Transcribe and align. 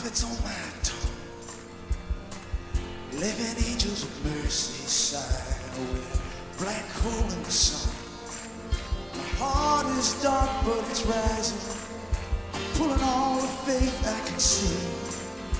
prophets 0.00 0.24
on 0.24 0.32
my 0.44 0.54
tongue. 0.82 1.12
Living 3.20 3.64
angels 3.70 4.04
of 4.04 4.24
mercy 4.24 4.86
shine 4.88 5.76
away. 5.76 6.06
Black 6.58 6.86
hole 7.02 7.30
in 7.30 7.42
the 7.42 7.50
sun. 7.50 7.92
My 9.14 9.24
heart 9.44 9.86
is 9.98 10.22
dark, 10.22 10.50
but 10.64 10.78
it's 10.88 11.04
rising. 11.04 11.60
I'm 12.54 12.62
pulling 12.78 13.02
all 13.02 13.40
the 13.40 13.48
faith 13.68 14.06
I 14.06 14.26
can 14.26 14.38
see 14.38 14.80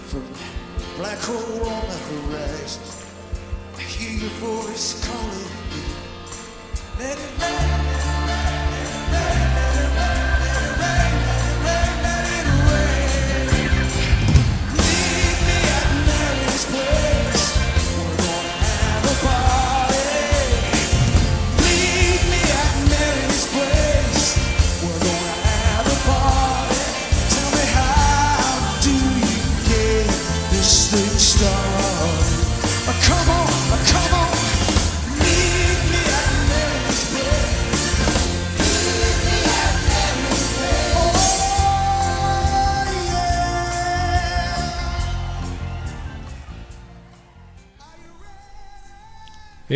from 0.09 0.25
that 0.33 0.97
black 0.97 1.19
hole 1.19 1.69
on 1.69 1.85
the 1.93 1.99
horizon. 2.09 2.83
I 3.77 3.83
hear 3.83 4.21
your 4.21 4.37
voice 4.41 5.05
calling 5.07 5.53
me. 5.73 5.85
Let 6.99 7.19
it 7.19 7.33
rain, 7.43 7.90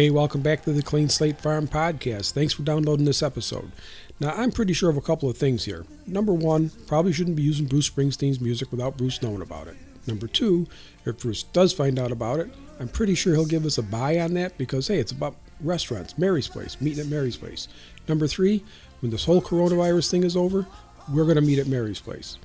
Hey, 0.05 0.11
welcome 0.11 0.43
back 0.43 0.63
to 0.65 0.73
the 0.75 0.83
Clean 0.83 1.09
Slate 1.09 1.41
Farm 1.41 1.67
Podcast. 1.67 2.33
Thanks 2.33 2.53
for 2.53 2.63
downloading 2.63 3.07
this 3.07 3.23
episode. 3.23 3.73
Now, 4.21 4.33
I'm 4.33 4.53
pretty 4.53 4.75
sure 4.75 4.91
of 4.91 4.99
a 4.99 5.01
couple 5.01 5.31
of 5.31 5.39
things 5.39 5.65
here. 5.65 5.87
Number 6.07 6.35
one, 6.35 6.73
probably 6.87 7.11
shouldn't 7.15 7.37
be 7.37 7.43
using 7.43 7.65
Bruce 7.65 7.89
Springsteen's 7.89 8.39
music 8.39 8.71
without 8.71 8.99
Bruce 8.99 9.23
knowing 9.23 9.41
about 9.41 9.67
it. 9.67 9.77
Number 10.07 10.27
two, 10.27 10.67
if 11.07 11.21
Bruce 11.21 11.45
does 11.45 11.73
find 11.73 11.99
out 11.99 12.13
about 12.13 12.39
it, 12.39 12.51
I'm 12.79 12.89
pretty 12.89 13.15
sure 13.15 13.33
he'll 13.33 13.47
give 13.47 13.65
us 13.65 13.79
a 13.79 13.83
buy 13.83 14.21
on 14.21 14.35
that 14.35 14.59
because, 14.59 14.89
hey, 14.89 14.99
it's 14.99 15.11
about 15.11 15.37
restaurants, 15.59 16.19
Mary's 16.19 16.49
Place, 16.49 16.79
meeting 16.83 17.05
at 17.05 17.11
Mary's 17.11 17.39
Place. 17.39 17.67
Number 18.07 18.27
three, 18.27 18.63
when 19.01 19.11
this 19.11 19.25
whole 19.25 19.41
coronavirus 19.41 20.11
thing 20.11 20.25
is 20.25 20.37
over, 20.37 20.67
we're 21.11 21.25
going 21.25 21.37
to 21.37 21.41
meet 21.41 21.61
at 21.61 21.67
Mary's 21.67 22.01
Place. 22.01 22.37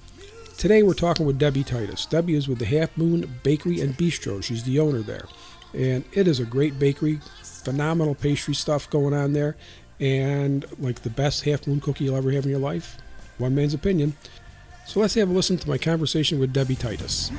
Today 0.57 0.81
we're 0.81 0.93
talking 0.93 1.25
with 1.25 1.37
Debbie 1.37 1.65
Titus. 1.65 2.05
Debbie 2.05 2.35
is 2.35 2.47
with 2.47 2.59
the 2.59 2.65
Half 2.65 2.95
Moon 2.95 3.29
Bakery 3.43 3.81
and 3.81 3.97
Bistro. 3.97 4.41
She's 4.41 4.63
the 4.63 4.79
owner 4.79 5.01
there. 5.01 5.25
And 5.73 6.03
it 6.13 6.27
is 6.27 6.39
a 6.39 6.45
great 6.45 6.79
bakery, 6.79 7.19
phenomenal 7.63 8.15
pastry 8.15 8.53
stuff 8.53 8.89
going 8.89 9.13
on 9.13 9.33
there, 9.33 9.55
and 9.99 10.65
like 10.79 11.01
the 11.01 11.09
best 11.09 11.43
Half 11.43 11.67
Moon 11.67 11.79
cookie 11.79 12.05
you'll 12.05 12.15
ever 12.15 12.31
have 12.31 12.45
in 12.45 12.51
your 12.51 12.59
life. 12.59 12.97
One 13.37 13.55
man's 13.55 13.73
opinion. 13.73 14.15
So 14.85 14.99
let's 14.99 15.13
have 15.15 15.29
a 15.29 15.33
listen 15.33 15.57
to 15.57 15.69
my 15.69 15.77
conversation 15.77 16.39
with 16.39 16.51
Debbie 16.51 16.75
Titus. 16.75 17.31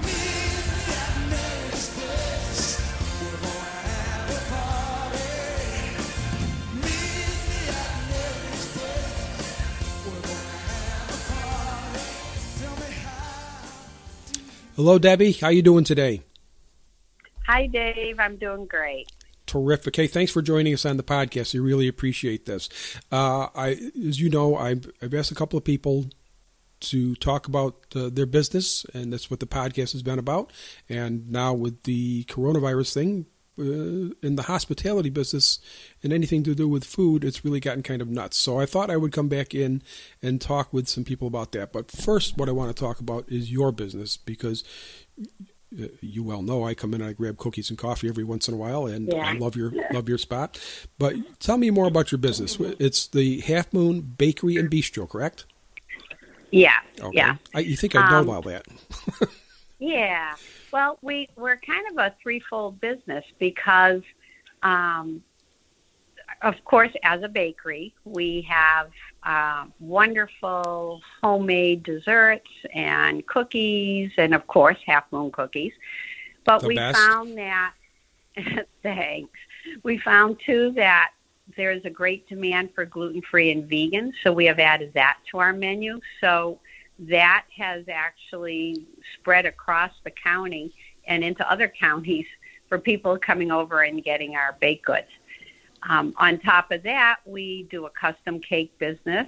Hello, 14.76 14.98
Debbie. 14.98 15.32
How 15.32 15.50
you 15.50 15.60
doing 15.60 15.84
today? 15.84 16.22
Hi, 17.46 17.66
Dave. 17.66 18.18
I'm 18.18 18.36
doing 18.36 18.64
great. 18.64 19.12
Terrific. 19.50 19.96
Hey, 19.96 20.06
thanks 20.06 20.30
for 20.30 20.42
joining 20.42 20.72
us 20.72 20.86
on 20.86 20.96
the 20.96 21.02
podcast. 21.02 21.54
We 21.54 21.58
really 21.58 21.88
appreciate 21.88 22.46
this. 22.46 22.68
Uh, 23.10 23.48
I, 23.52 23.70
as 24.06 24.20
you 24.20 24.30
know, 24.30 24.54
I've, 24.54 24.88
I've 25.02 25.12
asked 25.12 25.32
a 25.32 25.34
couple 25.34 25.56
of 25.58 25.64
people 25.64 26.06
to 26.78 27.16
talk 27.16 27.48
about 27.48 27.74
uh, 27.96 28.10
their 28.12 28.26
business, 28.26 28.86
and 28.94 29.12
that's 29.12 29.28
what 29.28 29.40
the 29.40 29.48
podcast 29.48 29.90
has 29.90 30.04
been 30.04 30.20
about. 30.20 30.52
And 30.88 31.28
now 31.32 31.52
with 31.52 31.82
the 31.82 32.22
coronavirus 32.26 32.94
thing, 32.94 33.26
uh, 33.58 34.14
in 34.22 34.36
the 34.36 34.44
hospitality 34.46 35.10
business 35.10 35.58
and 36.04 36.12
anything 36.12 36.44
to 36.44 36.54
do 36.54 36.68
with 36.68 36.84
food, 36.84 37.24
it's 37.24 37.44
really 37.44 37.58
gotten 37.58 37.82
kind 37.82 38.00
of 38.00 38.08
nuts. 38.08 38.36
So 38.36 38.60
I 38.60 38.66
thought 38.66 38.88
I 38.88 38.96
would 38.96 39.10
come 39.10 39.28
back 39.28 39.52
in 39.52 39.82
and 40.22 40.40
talk 40.40 40.72
with 40.72 40.86
some 40.86 41.02
people 41.02 41.26
about 41.26 41.50
that. 41.52 41.72
But 41.72 41.90
first, 41.90 42.38
what 42.38 42.48
I 42.48 42.52
want 42.52 42.74
to 42.74 42.80
talk 42.80 43.00
about 43.00 43.28
is 43.28 43.50
your 43.50 43.72
business 43.72 44.16
because 44.16 44.62
you 46.00 46.22
well 46.24 46.42
know 46.42 46.64
I 46.64 46.74
come 46.74 46.94
in 46.94 47.00
and 47.00 47.10
I 47.10 47.12
grab 47.12 47.38
cookies 47.38 47.70
and 47.70 47.78
coffee 47.78 48.08
every 48.08 48.24
once 48.24 48.48
in 48.48 48.54
a 48.54 48.56
while, 48.56 48.86
and 48.86 49.12
Yeah. 49.12 49.28
I 49.28 49.38
love 49.38 49.54
your 49.56 49.72
love 49.92 50.08
your 50.08 50.18
spot. 50.18 50.58
But 50.98 51.14
tell 51.40 51.58
me 51.58 51.70
more 51.70 51.86
about 51.86 52.10
your 52.10 52.18
business. 52.18 52.56
It's 52.78 53.06
the 53.06 53.40
Half 53.40 53.72
Moon 53.72 54.00
Bakery 54.00 54.56
and 54.56 54.70
Bistro, 54.70 55.08
correct? 55.08 55.44
Yeah, 56.50 56.74
Okay. 57.00 57.16
yeah, 57.16 57.36
I, 57.54 57.60
you 57.60 57.76
think 57.76 57.94
I 57.94 58.08
know 58.10 58.18
Um, 58.18 58.30
all 58.30 58.42
that? 58.42 58.66
yeah. 59.78 60.34
Well, 60.72 60.98
we 61.02 61.28
we're 61.36 61.56
kind 61.58 61.86
of 61.92 61.98
a 61.98 62.14
threefold 62.20 62.80
business 62.80 63.24
because, 63.38 64.02
um, 64.64 65.22
of 66.42 66.54
course, 66.64 66.92
as 67.02 67.22
a 67.22 67.28
bakery, 67.28 67.94
we 68.04 68.46
have 68.48 68.90
uh, 69.22 69.66
wonderful 69.78 71.02
homemade 71.22 71.82
desserts 71.82 72.48
and 72.74 73.26
cookies, 73.26 74.10
and 74.16 74.34
of 74.34 74.46
course, 74.46 74.78
half 74.86 75.04
moon 75.12 75.30
cookies. 75.30 75.72
But 76.44 76.60
The 76.60 76.68
we 76.68 76.76
best. 76.76 76.98
found 76.98 77.36
that 77.36 77.74
thanks. 78.82 79.38
We 79.82 79.98
found 79.98 80.40
too 80.44 80.72
that 80.76 81.12
there's 81.56 81.84
a 81.84 81.90
great 81.90 82.26
demand 82.28 82.70
for 82.74 82.84
gluten 82.86 83.20
free 83.22 83.50
and 83.50 83.68
vegan, 83.68 84.14
so 84.22 84.32
we 84.32 84.46
have 84.46 84.58
added 84.58 84.92
that 84.94 85.18
to 85.30 85.38
our 85.38 85.52
menu. 85.52 86.00
So 86.20 86.58
that 87.00 87.44
has 87.56 87.84
actually 87.88 88.86
spread 89.14 89.46
across 89.46 89.92
the 90.04 90.10
county 90.10 90.72
and 91.06 91.22
into 91.22 91.50
other 91.50 91.68
counties 91.80 92.26
for 92.68 92.78
people 92.78 93.18
coming 93.18 93.50
over 93.50 93.82
and 93.82 94.02
getting 94.02 94.36
our 94.36 94.56
baked 94.60 94.86
goods. 94.86 95.08
Um, 95.88 96.14
on 96.16 96.38
top 96.38 96.70
of 96.70 96.82
that, 96.82 97.20
we 97.24 97.66
do 97.70 97.86
a 97.86 97.90
custom 97.90 98.40
cake 98.40 98.76
business 98.78 99.26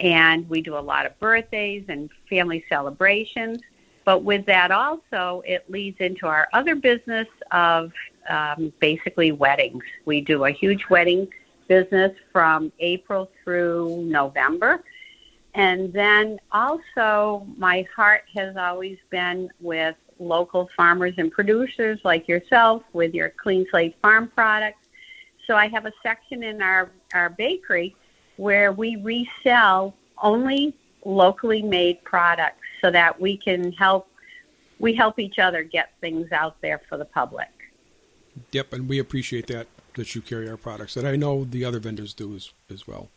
and 0.00 0.48
we 0.48 0.60
do 0.60 0.76
a 0.76 0.80
lot 0.80 1.06
of 1.06 1.18
birthdays 1.18 1.84
and 1.88 2.10
family 2.28 2.64
celebrations. 2.68 3.60
But 4.04 4.24
with 4.24 4.44
that 4.46 4.70
also, 4.70 5.42
it 5.46 5.70
leads 5.70 6.00
into 6.00 6.26
our 6.26 6.48
other 6.52 6.74
business 6.74 7.28
of 7.52 7.92
um, 8.28 8.72
basically 8.80 9.32
weddings. 9.32 9.84
We 10.04 10.20
do 10.20 10.44
a 10.44 10.50
huge 10.50 10.84
wedding 10.90 11.28
business 11.68 12.12
from 12.32 12.72
April 12.80 13.30
through 13.44 14.02
November. 14.04 14.82
And 15.54 15.92
then 15.92 16.40
also, 16.50 17.46
my 17.56 17.86
heart 17.94 18.24
has 18.34 18.56
always 18.56 18.98
been 19.10 19.50
with 19.60 19.94
local 20.18 20.68
farmers 20.76 21.14
and 21.18 21.30
producers 21.30 22.00
like 22.04 22.26
yourself 22.26 22.82
with 22.92 23.14
your 23.14 23.30
Clean 23.30 23.66
Slate 23.70 23.96
Farm 24.02 24.30
products. 24.34 24.81
So 25.52 25.58
I 25.58 25.68
have 25.68 25.84
a 25.84 25.92
section 26.02 26.42
in 26.42 26.62
our, 26.62 26.90
our 27.12 27.28
bakery 27.28 27.94
where 28.38 28.72
we 28.72 28.96
resell 28.96 29.94
only 30.22 30.74
locally 31.04 31.60
made 31.60 32.02
products 32.04 32.64
so 32.80 32.90
that 32.90 33.20
we 33.20 33.36
can 33.36 33.70
help 33.72 34.08
we 34.78 34.94
help 34.94 35.18
each 35.18 35.38
other 35.38 35.62
get 35.62 35.92
things 36.00 36.32
out 36.32 36.56
there 36.62 36.80
for 36.88 36.96
the 36.96 37.04
public. 37.04 37.50
Yep, 38.52 38.72
and 38.72 38.88
we 38.88 38.98
appreciate 38.98 39.46
that 39.48 39.66
that 39.96 40.14
you 40.14 40.22
carry 40.22 40.48
our 40.48 40.56
products, 40.56 40.96
and 40.96 41.06
I 41.06 41.16
know 41.16 41.44
the 41.44 41.66
other 41.66 41.80
vendors 41.80 42.14
do 42.14 42.34
as 42.34 42.50
as 42.70 42.88
well. 42.88 43.10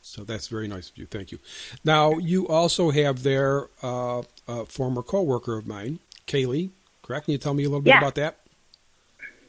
So 0.00 0.24
that's 0.24 0.48
very 0.48 0.66
nice 0.66 0.90
of 0.90 0.98
you. 0.98 1.06
Thank 1.06 1.30
you. 1.30 1.38
Now 1.84 2.18
you 2.18 2.48
also 2.48 2.90
have 2.90 3.22
there 3.22 3.68
uh, 3.84 4.22
a 4.48 4.66
former 4.66 5.04
coworker 5.04 5.56
of 5.56 5.68
mine, 5.68 6.00
Kaylee. 6.26 6.70
Correct? 7.02 7.26
Can 7.26 7.32
you 7.32 7.38
tell 7.38 7.54
me 7.54 7.62
a 7.62 7.68
little 7.68 7.82
bit 7.82 7.90
Yeah. 7.90 7.98
about 7.98 8.16
that? 8.16 8.38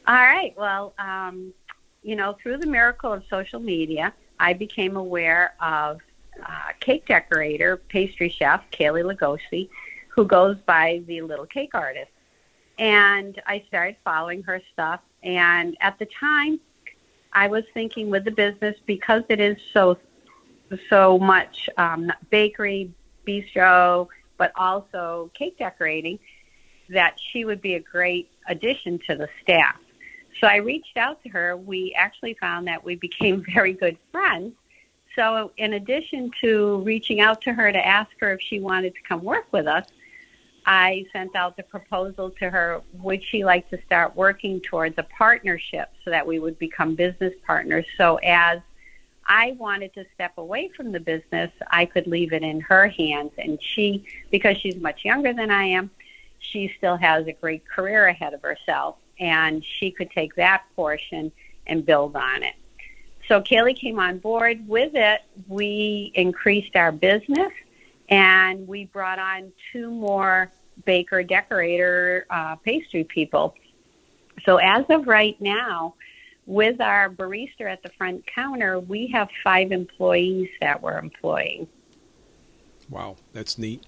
All 0.06 0.14
right. 0.16 0.54
Well, 0.56 0.94
um, 0.98 1.52
you 2.02 2.16
know, 2.16 2.36
through 2.42 2.58
the 2.58 2.66
miracle 2.66 3.12
of 3.12 3.22
social 3.28 3.60
media, 3.60 4.12
I 4.38 4.54
became 4.54 4.96
aware 4.96 5.54
of 5.60 6.00
uh, 6.44 6.72
cake 6.80 7.06
decorator, 7.06 7.76
pastry 7.76 8.28
chef 8.28 8.62
Kaylee 8.70 9.04
Lugosi, 9.04 9.68
who 10.08 10.24
goes 10.24 10.56
by 10.66 11.02
the 11.06 11.22
Little 11.22 11.46
Cake 11.46 11.74
Artist. 11.74 12.10
And 12.78 13.40
I 13.46 13.64
started 13.68 13.96
following 14.04 14.42
her 14.44 14.62
stuff. 14.72 15.00
And 15.22 15.76
at 15.80 15.98
the 15.98 16.06
time, 16.06 16.60
I 17.32 17.48
was 17.48 17.64
thinking 17.74 18.10
with 18.10 18.24
the 18.24 18.30
business 18.30 18.76
because 18.86 19.22
it 19.28 19.40
is 19.40 19.58
so 19.72 19.98
so 20.88 21.18
much 21.18 21.68
um, 21.76 22.12
bakery, 22.30 22.92
bistro, 23.26 24.06
but 24.36 24.52
also 24.54 25.30
cake 25.34 25.58
decorating, 25.58 26.18
that 26.88 27.18
she 27.18 27.44
would 27.44 27.60
be 27.60 27.74
a 27.74 27.80
great 27.80 28.30
addition 28.46 29.00
to 29.08 29.16
the 29.16 29.28
staff. 29.42 29.76
So 30.40 30.46
I 30.46 30.56
reached 30.56 30.96
out 30.96 31.22
to 31.22 31.28
her. 31.30 31.56
We 31.56 31.94
actually 31.96 32.34
found 32.34 32.66
that 32.66 32.82
we 32.82 32.96
became 32.96 33.44
very 33.54 33.72
good 33.72 33.98
friends. 34.10 34.54
So 35.16 35.52
in 35.56 35.74
addition 35.74 36.30
to 36.40 36.78
reaching 36.78 37.20
out 37.20 37.42
to 37.42 37.52
her 37.52 37.70
to 37.70 37.86
ask 37.86 38.10
her 38.20 38.32
if 38.32 38.40
she 38.40 38.60
wanted 38.60 38.94
to 38.94 39.02
come 39.02 39.22
work 39.22 39.46
with 39.52 39.66
us, 39.66 39.86
I 40.66 41.04
sent 41.12 41.34
out 41.34 41.56
the 41.56 41.62
proposal 41.62 42.30
to 42.30 42.48
her. 42.50 42.80
Would 42.94 43.24
she 43.24 43.44
like 43.44 43.68
to 43.70 43.78
start 43.86 44.14
working 44.14 44.60
towards 44.60 44.96
a 44.98 45.02
partnership 45.02 45.90
so 46.04 46.10
that 46.10 46.26
we 46.26 46.38
would 46.38 46.58
become 46.58 46.94
business 46.94 47.34
partners? 47.46 47.86
So 47.96 48.16
as 48.16 48.60
I 49.26 49.56
wanted 49.58 49.94
to 49.94 50.04
step 50.14 50.38
away 50.38 50.68
from 50.76 50.92
the 50.92 51.00
business, 51.00 51.50
I 51.70 51.86
could 51.86 52.06
leave 52.06 52.32
it 52.32 52.42
in 52.42 52.60
her 52.60 52.88
hands. 52.88 53.32
And 53.38 53.58
she, 53.62 54.04
because 54.30 54.58
she's 54.58 54.76
much 54.76 55.04
younger 55.04 55.32
than 55.32 55.50
I 55.50 55.64
am, 55.64 55.90
she 56.38 56.72
still 56.78 56.96
has 56.96 57.26
a 57.26 57.32
great 57.32 57.66
career 57.66 58.06
ahead 58.06 58.34
of 58.34 58.42
herself, 58.42 58.96
and 59.20 59.64
she 59.64 59.90
could 59.90 60.10
take 60.10 60.34
that 60.36 60.64
portion 60.74 61.30
and 61.66 61.84
build 61.86 62.16
on 62.16 62.42
it. 62.42 62.54
So 63.28 63.40
Kaylee 63.40 63.78
came 63.78 64.00
on 64.00 64.18
board. 64.18 64.66
With 64.66 64.92
it, 64.94 65.20
we 65.46 66.10
increased 66.14 66.74
our 66.74 66.90
business 66.90 67.52
and 68.08 68.66
we 68.66 68.86
brought 68.86 69.20
on 69.20 69.52
two 69.72 69.90
more 69.90 70.50
baker 70.84 71.22
decorator 71.22 72.26
uh, 72.30 72.56
pastry 72.56 73.04
people. 73.04 73.54
So 74.44 74.56
as 74.56 74.84
of 74.88 75.06
right 75.06 75.40
now, 75.40 75.94
with 76.46 76.80
our 76.80 77.08
barista 77.08 77.70
at 77.70 77.82
the 77.82 77.90
front 77.90 78.26
counter, 78.26 78.80
we 78.80 79.06
have 79.08 79.28
five 79.44 79.70
employees 79.70 80.48
that 80.60 80.82
we're 80.82 80.98
employing. 80.98 81.68
Wow, 82.88 83.16
that's 83.32 83.58
neat. 83.58 83.84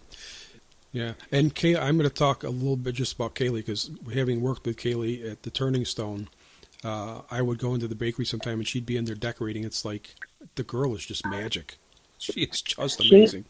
Yeah, 0.92 1.14
and 1.30 1.54
Kay, 1.54 1.74
I'm 1.74 1.96
going 1.96 2.08
to 2.08 2.14
talk 2.14 2.44
a 2.44 2.50
little 2.50 2.76
bit 2.76 2.94
just 2.94 3.14
about 3.14 3.34
Kaylee 3.34 3.56
because 3.56 3.90
having 4.12 4.42
worked 4.42 4.66
with 4.66 4.76
Kaylee 4.76 5.30
at 5.30 5.42
the 5.42 5.50
Turning 5.50 5.86
Stone, 5.86 6.28
uh, 6.84 7.22
I 7.30 7.40
would 7.40 7.58
go 7.58 7.72
into 7.72 7.88
the 7.88 7.94
bakery 7.94 8.26
sometime 8.26 8.58
and 8.58 8.68
she'd 8.68 8.84
be 8.84 8.98
in 8.98 9.06
there 9.06 9.14
decorating. 9.14 9.64
It's 9.64 9.86
like 9.86 10.14
the 10.56 10.62
girl 10.62 10.94
is 10.94 11.04
just 11.04 11.26
magic. 11.26 11.76
She 12.22 12.42
is 12.42 12.62
just 12.62 13.00
amazing. 13.00 13.46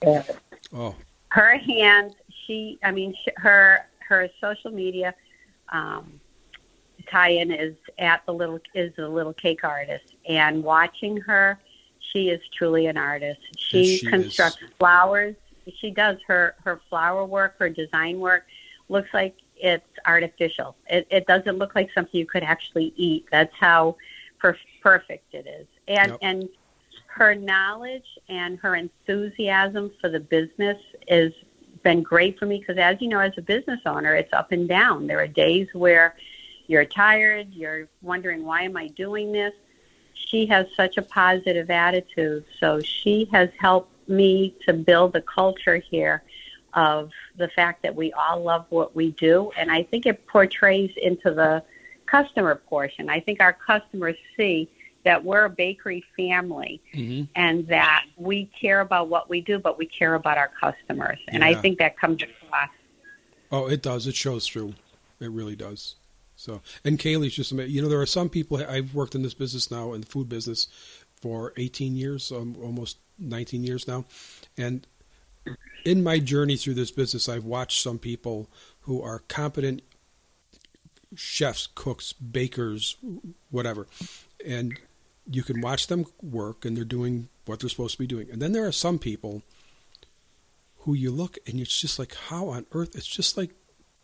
Oh, 0.72 0.94
her 1.28 1.58
hands. 1.58 2.14
She, 2.46 2.78
I 2.82 2.90
mean, 2.90 3.14
she, 3.22 3.30
her 3.36 3.86
her 4.08 4.30
social 4.40 4.70
media 4.70 5.14
um, 5.70 6.18
tie-in 7.10 7.50
is 7.50 7.74
at 7.98 8.24
the 8.24 8.32
little 8.32 8.60
is 8.74 8.96
a 8.96 9.06
little 9.06 9.34
cake 9.34 9.62
artist, 9.62 10.14
and 10.26 10.64
watching 10.64 11.18
her, 11.18 11.58
she 12.00 12.30
is 12.30 12.40
truly 12.56 12.86
an 12.86 12.96
artist. 12.96 13.40
She, 13.58 13.98
she 13.98 14.06
constructs 14.06 14.62
is. 14.62 14.70
flowers. 14.78 15.34
She 15.78 15.90
does 15.90 16.18
her 16.26 16.54
her 16.64 16.80
flower 16.88 17.24
work, 17.24 17.56
her 17.58 17.68
design 17.68 18.18
work. 18.20 18.46
Looks 18.88 19.10
like 19.14 19.36
it's 19.56 19.86
artificial. 20.06 20.76
It, 20.88 21.06
it 21.10 21.26
doesn't 21.26 21.58
look 21.58 21.74
like 21.74 21.90
something 21.94 22.18
you 22.18 22.26
could 22.26 22.42
actually 22.42 22.92
eat. 22.96 23.26
That's 23.30 23.54
how 23.58 23.96
perf- 24.42 24.56
perfect 24.82 25.34
it 25.34 25.46
is. 25.46 25.66
And 25.88 26.12
Yep. 26.12 26.18
and 26.22 26.48
her 27.06 27.34
knowledge 27.34 28.06
and 28.28 28.58
her 28.58 28.74
enthusiasm 28.74 29.92
for 30.00 30.08
the 30.08 30.20
business 30.20 30.78
has 31.08 31.32
been 31.82 32.02
great 32.02 32.38
for 32.38 32.46
me 32.46 32.58
because 32.58 32.78
as 32.78 33.00
you 33.00 33.08
know 33.08 33.18
as 33.18 33.32
a 33.36 33.42
business 33.42 33.80
owner 33.86 34.14
it's 34.14 34.32
up 34.32 34.52
and 34.52 34.68
down 34.68 35.06
there 35.06 35.18
are 35.18 35.26
days 35.26 35.68
where 35.74 36.14
you're 36.68 36.84
tired 36.84 37.52
you're 37.52 37.88
wondering 38.02 38.44
why 38.44 38.62
am 38.62 38.76
i 38.76 38.86
doing 38.88 39.32
this 39.32 39.52
she 40.14 40.46
has 40.46 40.66
such 40.76 40.96
a 40.96 41.02
positive 41.02 41.70
attitude 41.70 42.44
so 42.60 42.80
she 42.80 43.28
has 43.32 43.48
helped 43.58 43.91
me 44.08 44.54
to 44.66 44.72
build 44.72 45.14
a 45.16 45.22
culture 45.22 45.76
here 45.76 46.22
of 46.74 47.10
the 47.36 47.48
fact 47.48 47.82
that 47.82 47.94
we 47.94 48.12
all 48.12 48.42
love 48.42 48.64
what 48.70 48.96
we 48.96 49.10
do 49.12 49.50
and 49.56 49.70
i 49.70 49.82
think 49.82 50.06
it 50.06 50.26
portrays 50.26 50.90
into 51.00 51.32
the 51.32 51.62
customer 52.06 52.54
portion 52.54 53.10
i 53.10 53.20
think 53.20 53.40
our 53.40 53.52
customers 53.52 54.16
see 54.36 54.68
that 55.04 55.24
we're 55.24 55.44
a 55.44 55.50
bakery 55.50 56.04
family 56.16 56.80
hmm 56.92 57.22
and 57.34 57.66
that 57.68 58.04
we 58.16 58.50
care 58.60 58.80
about 58.80 59.08
what 59.08 59.28
we 59.28 59.40
do, 59.40 59.58
but 59.58 59.78
we 59.78 59.86
care 59.86 60.14
about 60.14 60.38
our 60.38 60.50
customers. 60.60 61.18
And 61.28 61.44
I 61.44 61.54
think 61.54 61.78
that 61.78 61.98
comes 61.98 62.22
across. 62.22 62.68
oh, 63.50 63.68
it 63.68 63.82
does. 63.82 64.06
It 64.06 64.14
shows 64.14 64.46
through. 64.46 64.74
It 65.20 65.30
really 65.30 65.56
does. 65.56 65.96
So, 66.36 66.62
and 66.84 66.98
Kaylee's 66.98 67.34
just 67.34 67.52
amazing. 67.52 67.72
You 67.74 67.82
know, 67.82 67.88
there 67.88 68.00
are 68.00 68.06
some 68.06 68.28
people. 68.28 68.58
I've 68.58 68.94
worked 68.94 69.14
in 69.14 69.22
this 69.22 69.34
business 69.34 69.70
now, 69.70 69.92
in 69.92 70.00
the 70.00 70.06
food 70.06 70.28
business, 70.28 70.68
for 71.14 71.52
18 71.56 71.94
years, 71.94 72.32
um, 72.32 72.56
almost 72.60 72.98
19 73.28 73.64
years 73.64 73.86
now, 73.88 74.04
and 74.56 74.86
in 75.84 76.02
my 76.02 76.18
journey 76.18 76.56
through 76.56 76.74
this 76.74 76.90
business, 76.90 77.28
I've 77.28 77.44
watched 77.44 77.82
some 77.82 77.98
people 77.98 78.48
who 78.82 79.02
are 79.02 79.20
competent 79.28 79.82
chefs, 81.16 81.68
cooks, 81.74 82.12
bakers, 82.12 82.96
whatever, 83.50 83.86
and 84.46 84.78
you 85.30 85.42
can 85.42 85.60
watch 85.60 85.86
them 85.88 86.06
work, 86.22 86.64
and 86.64 86.76
they're 86.76 86.84
doing 86.84 87.28
what 87.46 87.60
they're 87.60 87.68
supposed 87.70 87.94
to 87.94 87.98
be 87.98 88.06
doing. 88.06 88.28
And 88.30 88.40
then 88.40 88.52
there 88.52 88.66
are 88.66 88.72
some 88.72 88.98
people 88.98 89.42
who 90.78 90.94
you 90.94 91.10
look 91.10 91.38
and 91.46 91.60
it's 91.60 91.80
just 91.80 91.98
like, 91.98 92.14
how 92.28 92.48
on 92.48 92.66
earth? 92.72 92.96
It's 92.96 93.06
just 93.06 93.36
like 93.36 93.50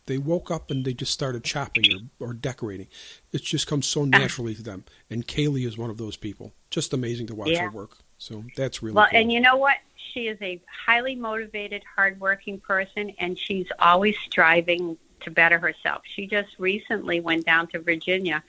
they 0.07 0.19
woke 0.19 0.51
up 0.51 0.71
and 0.71 0.85
they 0.85 0.95
just 0.95 1.13
started 1.13 1.45
chopping 1.45 2.09
or, 2.21 2.29
or 2.29 2.33
decorating. 2.35 2.87
It 3.33 3.43
just 3.43 3.67
comes 3.67 3.87
so 3.87 4.05
naturally 4.05 4.55
to 4.55 4.63
them. 4.63 4.85
And 5.11 5.27
Kaylee 5.27 5.67
is 5.67 5.77
one 5.77 5.91
of 5.91 5.99
those 5.99 6.17
people. 6.17 6.53
Just 6.71 6.93
amazing 6.93 7.27
to 7.29 7.35
watch 7.35 7.51
Yeah. 7.51 7.65
her 7.65 7.71
work. 7.71 7.99
So 8.19 8.45
that's 8.57 8.83
really 8.83 8.95
Well, 8.95 9.07
cool. 9.11 9.19
and 9.19 9.33
you 9.33 9.41
know 9.41 9.57
what? 9.57 9.77
She 9.97 10.29
is 10.29 10.39
a 10.43 10.61
highly 10.87 11.15
motivated, 11.15 11.83
hardworking 11.97 12.61
person, 12.61 13.15
and 13.19 13.39
she's 13.39 13.67
always 13.79 14.17
striving 14.27 14.97
to 15.21 15.31
better 15.31 15.59
herself. 15.59 16.03
She 16.05 16.27
just 16.27 16.49
recently 16.59 17.21
went 17.21 17.45
down 17.47 17.69
to 17.69 17.79
Virginia 17.79 18.43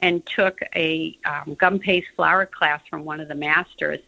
and 0.00 0.24
took 0.26 0.60
a 0.76 1.18
um, 1.24 1.54
gum 1.54 1.78
paste 1.78 2.08
flower 2.14 2.46
class 2.46 2.80
from 2.88 3.04
one 3.04 3.20
of 3.20 3.28
the 3.28 3.34
masters. 3.34 3.98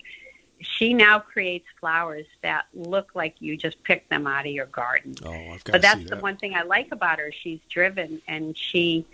She 0.61 0.93
now 0.93 1.19
creates 1.19 1.67
flowers 1.81 2.27
that 2.43 2.67
look 2.75 3.13
like 3.15 3.35
you 3.41 3.57
just 3.57 3.83
picked 3.83 4.11
them 4.11 4.27
out 4.27 4.47
of 4.47 4.53
your 4.53 4.67
garden. 4.67 5.15
oh, 5.25 5.31
I've 5.31 5.65
got 5.65 5.73
But 5.73 5.83
to 5.83 5.89
see 5.89 5.95
that's 6.05 6.11
the 6.11 6.17
one 6.19 6.37
thing 6.37 6.55
I 6.55 6.63
like 6.63 6.93
about 6.93 7.19
her. 7.19 7.33
She's 7.33 7.61
driven 7.69 8.21
and 8.29 8.57
she 8.57 9.07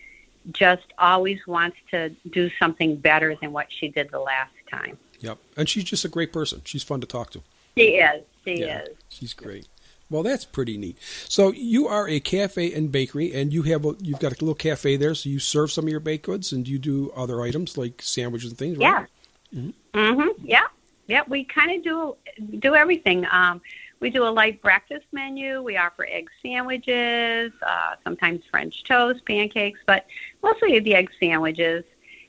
just 0.53 0.87
always 0.99 1.47
wants 1.47 1.77
to 1.91 2.11
do 2.31 2.51
something 2.59 2.97
better 2.97 3.37
than 3.41 3.53
what 3.53 3.67
she 3.71 3.89
did 3.89 4.11
the 4.11 4.21
last 4.21 4.53
time. 4.71 4.99
Yep. 5.21 5.39
And 5.57 5.69
she's 5.69 5.85
just 5.85 6.05
a 6.05 6.09
great 6.09 6.33
person. 6.33 6.63
She's 6.65 6.83
fun 6.83 7.01
to 7.01 7.07
talk 7.07 7.31
to. 7.33 7.43
She 7.77 7.97
is. 7.97 8.23
She 8.45 8.61
Yeah. 8.61 8.83
is. 8.83 8.89
She's 9.09 9.35
great. 9.35 9.67
Well, 10.09 10.23
that's 10.23 10.45
pretty 10.45 10.77
neat. 10.79 10.99
So 11.29 11.53
you 11.53 11.89
are 11.89 12.09
a 12.09 12.21
cafe 12.21 12.73
and 12.73 12.93
bakery, 12.93 13.35
and 13.35 13.53
you 13.53 13.63
have 13.63 13.85
a, 13.85 13.97
you've 14.01 14.21
got 14.21 14.31
a 14.33 14.37
little 14.37 14.55
cafe 14.55 14.97
there. 14.97 15.15
So 15.17 15.29
you 15.29 15.41
serve 15.41 15.73
some 15.73 15.85
of 15.87 15.91
your 15.91 15.99
baked 16.01 16.27
goods, 16.27 16.53
and 16.53 16.67
you 16.69 16.79
do 16.79 17.11
other 17.17 17.43
items 17.43 17.77
like 17.77 18.01
sandwiches 18.03 18.51
and 18.51 18.59
things. 18.59 18.79
Right? 18.79 19.07
Yeah. 19.53 19.71
Mhm. 19.95 20.35
Yeah. 20.45 20.67
Yeah. 21.09 21.23
We 21.27 21.45
kind 21.45 21.73
of 21.77 21.83
do 21.83 22.17
do 22.61 22.75
everything. 22.77 23.27
Um, 23.33 23.61
we 23.99 24.11
do 24.11 24.25
a 24.25 24.31
light 24.31 24.61
breakfast 24.63 25.07
menu. 25.11 25.63
We 25.63 25.77
offer 25.77 26.07
egg 26.09 26.29
sandwiches, 26.43 27.51
uh, 27.67 27.95
sometimes 28.05 28.45
French 28.51 28.85
toast, 28.85 29.25
pancakes, 29.25 29.81
but 29.87 30.07
mostly 30.43 30.79
the 30.79 30.95
egg 30.95 31.11
sandwiches. 31.19 31.83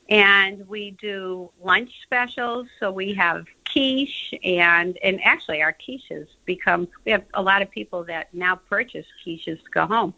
And 0.10 0.68
we 0.68 0.92
do 0.92 1.52
lunch 1.62 1.92
specials. 2.04 2.68
So 2.80 2.92
we 2.92 3.14
have 3.16 3.46
quiche, 3.72 4.34
and 4.44 4.98
and 5.04 5.20
actually 5.24 5.62
our 5.62 5.74
quiches 5.74 6.28
become. 6.46 6.88
We 7.06 7.12
have 7.12 7.26
a 7.34 7.42
lot 7.42 7.62
of 7.62 7.70
people 7.70 8.04
that 8.06 8.34
now 8.34 8.56
purchase 8.56 9.06
quiches 9.26 9.64
to 9.64 9.70
go 9.72 9.86
home. 9.86 10.14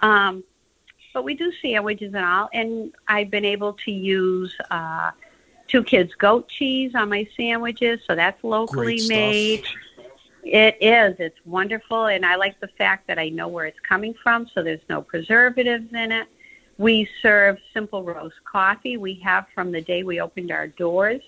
Um, 0.00 0.44
but 1.12 1.24
we 1.24 1.34
do 1.34 1.50
sandwiches 1.62 2.14
and 2.14 2.24
all, 2.24 2.48
and 2.52 2.92
I've 3.08 3.30
been 3.30 3.44
able 3.44 3.72
to 3.72 3.90
use. 3.90 4.54
Uh, 4.70 5.10
two 5.68 5.82
kids 5.82 6.14
goat 6.14 6.48
cheese 6.48 6.94
on 6.94 7.08
my 7.08 7.28
sandwiches, 7.36 8.00
so 8.06 8.14
that's 8.14 8.42
locally 8.44 9.00
made. 9.08 9.64
It 10.44 10.76
is. 10.80 11.16
It's 11.18 11.38
wonderful, 11.44 12.06
and 12.06 12.24
I 12.24 12.36
like 12.36 12.60
the 12.60 12.68
fact 12.68 13.08
that 13.08 13.18
I 13.18 13.30
know 13.30 13.48
where 13.48 13.66
it's 13.66 13.80
coming 13.80 14.14
from, 14.22 14.48
so 14.54 14.62
there's 14.62 14.80
no 14.88 15.02
preservatives 15.02 15.92
in 15.92 16.12
it. 16.12 16.28
We 16.78 17.08
serve 17.22 17.58
simple 17.72 18.02
roast 18.02 18.36
coffee. 18.44 18.96
We 18.96 19.14
have 19.24 19.46
from 19.54 19.72
the 19.72 19.80
day 19.80 20.02
we 20.02 20.20
opened 20.20 20.50
our 20.50 20.66
doors, 20.68 21.22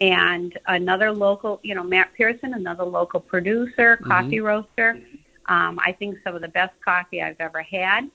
and 0.00 0.56
another 0.66 1.10
local, 1.12 1.60
you 1.62 1.74
know, 1.74 1.82
Matt 1.82 2.12
Pearson, 2.14 2.54
another 2.54 2.84
local 2.84 3.20
producer, 3.20 3.96
coffee 3.96 4.40
roaster. 4.40 5.00
Um, 5.46 5.78
I 5.82 5.92
think 5.92 6.18
some 6.24 6.34
of 6.34 6.42
the 6.42 6.48
best 6.48 6.74
coffee 6.84 7.22
I've 7.22 7.40
ever 7.40 7.62
had. 7.62 8.10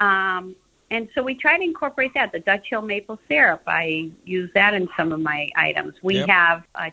Um, 0.00 0.56
and 0.90 1.08
so 1.14 1.22
we 1.22 1.34
try 1.34 1.56
to 1.56 1.62
incorporate 1.62 2.12
that. 2.14 2.32
The 2.32 2.40
Dutch 2.40 2.66
Hill 2.68 2.82
maple 2.82 3.18
syrup, 3.28 3.62
I 3.66 4.10
use 4.24 4.50
that 4.54 4.74
in 4.74 4.88
some 4.96 5.12
of 5.12 5.20
my 5.20 5.50
items. 5.56 5.94
We 6.02 6.16
Yep. 6.16 6.28
have 6.28 6.62
uh, 6.74 6.90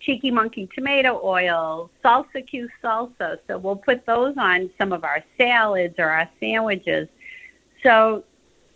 Cheeky 0.00 0.30
Monkey 0.30 0.68
tomato 0.74 1.20
oil, 1.22 1.90
salsa 2.04 2.46
Q 2.46 2.68
salsa. 2.82 3.38
So 3.46 3.58
we'll 3.58 3.76
put 3.76 4.04
those 4.06 4.36
on 4.36 4.70
some 4.78 4.92
of 4.92 5.04
our 5.04 5.22
salads 5.38 5.94
or 5.98 6.10
our 6.10 6.28
sandwiches. 6.38 7.08
So, 7.82 8.24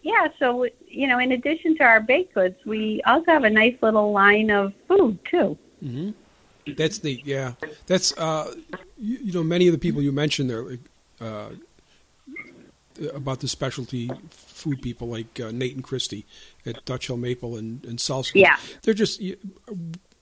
yeah, 0.04 0.28
so, 0.38 0.68
you 0.86 1.08
know, 1.08 1.18
in 1.18 1.32
addition 1.32 1.74
to 1.78 1.82
our 1.82 1.98
baked 1.98 2.34
goods, 2.34 2.56
we 2.66 3.00
also 3.06 3.24
have 3.32 3.44
a 3.44 3.50
nice 3.50 3.74
little 3.80 4.12
line 4.12 4.50
of 4.50 4.74
food, 4.86 5.18
too. 5.24 5.56
hmm 5.80 6.10
That's 6.76 7.02
neat. 7.02 7.24
Yeah, 7.24 7.54
that's 7.86 8.16
uh, 8.18 8.54
you, 8.98 9.18
you 9.22 9.32
know 9.32 9.42
many 9.42 9.66
of 9.66 9.72
the 9.72 9.78
people 9.78 10.02
you 10.02 10.12
mentioned 10.12 10.50
there 10.50 10.64
uh, 11.22 11.50
about 13.14 13.40
the 13.40 13.48
specialty 13.48 14.10
food 14.30 14.82
people 14.82 15.08
like 15.08 15.40
uh, 15.40 15.50
Nate 15.50 15.74
and 15.74 15.82
Christie 15.82 16.26
at 16.66 16.84
Dutch 16.84 17.06
Hill 17.06 17.16
Maple 17.16 17.56
and 17.56 17.82
and 17.86 17.98
Salsa. 17.98 18.32
Yeah. 18.34 18.56
they're 18.82 18.94
just 18.94 19.22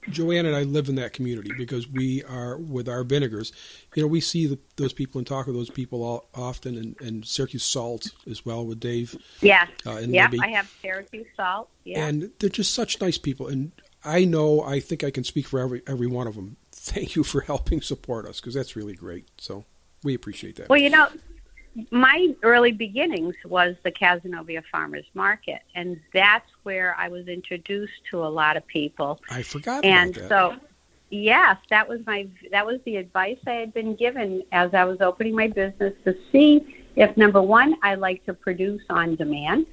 Joanne 0.09 0.45
and 0.45 0.55
I 0.55 0.63
live 0.63 0.89
in 0.89 0.95
that 0.95 1.13
community 1.13 1.51
because 1.57 1.87
we 1.87 2.23
are 2.23 2.57
with 2.57 2.87
our 2.89 3.03
vinegars. 3.03 3.51
You 3.95 4.03
know, 4.03 4.07
we 4.07 4.21
see 4.21 4.47
the, 4.47 4.59
those 4.75 4.93
people 4.93 5.19
and 5.19 5.27
talk 5.27 5.47
with 5.47 5.55
those 5.55 5.69
people 5.69 6.03
all, 6.03 6.25
often, 6.33 6.77
and, 6.77 6.99
and 7.01 7.25
Syracuse 7.25 7.63
Salt 7.63 8.11
as 8.29 8.45
well 8.45 8.65
with 8.65 8.79
Dave. 8.79 9.15
Yes. 9.41 9.69
Uh, 9.85 9.99
yeah, 9.99 10.25
Libby. 10.25 10.39
I 10.41 10.49
have 10.49 10.71
Syracuse 10.81 11.27
salt. 11.35 11.69
Yeah. 11.83 12.05
And 12.05 12.31
they're 12.39 12.49
just 12.49 12.73
such 12.73 12.99
nice 13.01 13.17
people. 13.17 13.47
And 13.47 13.71
I 14.03 14.25
know, 14.25 14.61
I 14.61 14.79
think 14.79 15.03
I 15.03 15.11
can 15.11 15.23
speak 15.23 15.47
for 15.47 15.59
every 15.59 15.81
every 15.87 16.07
one 16.07 16.27
of 16.27 16.35
them. 16.35 16.57
Thank 16.71 17.15
you 17.15 17.23
for 17.23 17.41
helping 17.41 17.81
support 17.81 18.25
us 18.25 18.39
because 18.39 18.53
that's 18.53 18.75
really 18.75 18.95
great. 18.95 19.25
So 19.37 19.65
we 20.03 20.13
appreciate 20.13 20.57
that. 20.57 20.69
Well, 20.69 20.79
you 20.79 20.89
know, 20.89 21.07
my 21.91 22.35
early 22.43 22.71
beginnings 22.71 23.35
was 23.45 23.75
the 23.83 23.91
Cazenovia 23.91 24.63
Farmers 24.71 25.05
Market, 25.13 25.61
and 25.75 25.99
that's 26.13 26.49
where 26.63 26.95
I 26.97 27.07
was 27.07 27.27
introduced 27.27 27.93
to 28.11 28.23
a 28.23 28.27
lot 28.27 28.57
of 28.57 28.65
people. 28.67 29.19
I 29.29 29.41
forgot 29.41 29.83
and 29.83 30.15
so, 30.27 30.55
yes, 31.09 31.57
that 31.69 31.87
was 31.87 31.99
my 32.05 32.27
that 32.51 32.65
was 32.65 32.79
the 32.85 32.97
advice 32.97 33.39
I 33.47 33.53
had 33.53 33.73
been 33.73 33.95
given 33.95 34.43
as 34.51 34.73
I 34.73 34.83
was 34.83 35.01
opening 35.01 35.35
my 35.35 35.47
business 35.47 35.93
to 36.05 36.15
see 36.31 36.85
if 36.95 37.15
number 37.17 37.41
one 37.41 37.75
I 37.81 37.95
like 37.95 38.23
to 38.25 38.33
produce 38.33 38.83
on 38.89 39.15
demand, 39.15 39.65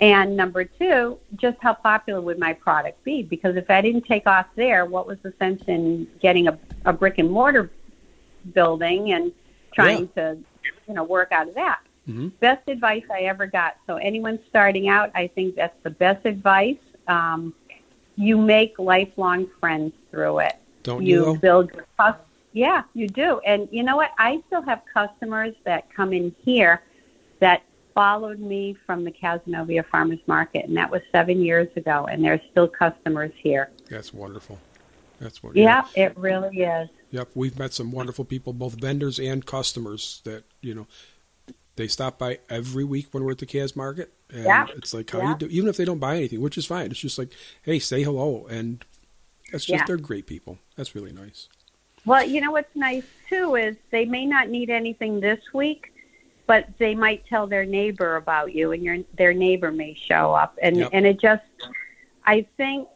and 0.00 0.36
number 0.36 0.64
two, 0.64 1.18
just 1.36 1.58
how 1.60 1.74
popular 1.74 2.20
would 2.20 2.38
my 2.38 2.52
product 2.52 3.02
be? 3.04 3.22
Because 3.22 3.56
if 3.56 3.70
I 3.70 3.80
didn't 3.80 4.06
take 4.06 4.26
off 4.26 4.46
there, 4.56 4.86
what 4.86 5.06
was 5.06 5.18
the 5.22 5.32
sense 5.38 5.62
in 5.66 6.08
getting 6.20 6.48
a, 6.48 6.58
a 6.84 6.92
brick 6.92 7.18
and 7.18 7.30
mortar 7.30 7.70
building 8.52 9.12
and 9.12 9.32
trying 9.72 10.08
to, 10.08 10.38
you 10.88 10.94
know, 10.94 11.04
work 11.04 11.32
out 11.32 11.48
of 11.48 11.54
that? 11.54 11.80
Mhm. 12.08 12.32
Best 12.40 12.68
advice 12.68 13.04
I 13.10 13.20
ever 13.22 13.46
got. 13.46 13.76
So 13.86 13.96
anyone 13.96 14.38
starting 14.48 14.88
out, 14.88 15.10
I 15.14 15.26
think 15.28 15.54
that's 15.54 15.76
the 15.82 15.90
best 15.90 16.26
advice. 16.26 16.76
Um, 17.08 17.54
you 18.16 18.36
make 18.36 18.78
lifelong 18.78 19.48
friends 19.60 19.92
through 20.10 20.40
it. 20.40 20.54
Don't 20.82 21.04
you, 21.04 21.32
you 21.32 21.38
build 21.38 21.72
your 21.72 21.86
cus- 21.98 22.16
yeah 22.52 22.84
you 22.94 23.08
do 23.08 23.40
and 23.44 23.68
you 23.72 23.82
know 23.82 23.96
what 23.96 24.12
i 24.16 24.40
still 24.46 24.62
have 24.62 24.80
customers 24.92 25.54
that 25.64 25.92
come 25.92 26.12
in 26.12 26.32
here 26.44 26.82
that 27.40 27.62
followed 27.94 28.38
me 28.38 28.76
from 28.86 29.02
the 29.04 29.10
Cazenovia 29.10 29.84
farmers 29.84 30.20
market 30.26 30.64
and 30.66 30.76
that 30.76 30.88
was 30.88 31.02
seven 31.10 31.42
years 31.42 31.68
ago 31.76 32.06
and 32.06 32.24
they're 32.24 32.40
still 32.52 32.68
customers 32.68 33.32
here 33.36 33.70
That's 33.90 34.14
wonderful. 34.14 34.58
That's 35.20 35.42
what. 35.42 35.56
yeah, 35.56 35.84
it 35.94 36.16
really 36.16 36.58
is 36.62 36.88
Yep, 37.14 37.28
we've 37.36 37.56
met 37.56 37.72
some 37.72 37.92
wonderful 37.92 38.24
people, 38.24 38.52
both 38.52 38.74
vendors 38.74 39.20
and 39.20 39.46
customers 39.46 40.20
that 40.24 40.42
you 40.60 40.74
know 40.74 40.88
they 41.76 41.86
stop 41.86 42.18
by 42.18 42.40
every 42.50 42.82
week 42.82 43.06
when 43.12 43.22
we're 43.22 43.30
at 43.30 43.38
the 43.38 43.46
Cas 43.46 43.76
Market, 43.76 44.12
and 44.30 44.42
Yeah. 44.44 44.66
it's 44.76 44.92
like 44.92 45.08
how 45.10 45.20
Yeah. 45.20 45.28
you 45.30 45.36
do, 45.38 45.46
even 45.46 45.68
if 45.68 45.76
they 45.76 45.84
don't 45.84 46.00
buy 46.00 46.16
anything, 46.16 46.40
which 46.40 46.58
is 46.58 46.66
fine. 46.66 46.90
It's 46.90 46.98
just 46.98 47.16
like, 47.16 47.32
hey, 47.62 47.78
say 47.78 48.02
hello, 48.02 48.46
and 48.50 48.84
that's 49.52 49.64
just 49.64 49.78
Yeah. 49.80 49.84
they're 49.86 49.96
great 49.96 50.26
people. 50.26 50.58
That's 50.76 50.94
really 50.96 51.12
nice. 51.12 51.48
well 52.06 52.22
you 52.26 52.38
know 52.40 52.50
what's 52.50 52.74
nice 52.76 53.04
too 53.30 53.54
is 53.54 53.76
they 53.90 54.04
may 54.04 54.26
not 54.26 54.50
need 54.50 54.68
anything 54.68 55.20
this 55.20 55.40
week 55.54 55.90
but 56.46 56.68
they 56.76 56.94
might 56.94 57.24
tell 57.26 57.46
their 57.46 57.64
neighbor 57.64 58.16
about 58.16 58.52
you 58.54 58.72
and 58.72 58.82
your 58.84 58.98
their 59.16 59.32
neighbor 59.32 59.72
may 59.72 59.94
show 59.94 60.34
up 60.34 60.58
and 60.60 60.76
Yep. 60.76 60.90
and 60.92 61.06
it 61.06 61.18
just 61.18 61.42
i 62.26 62.42
think 62.58 62.86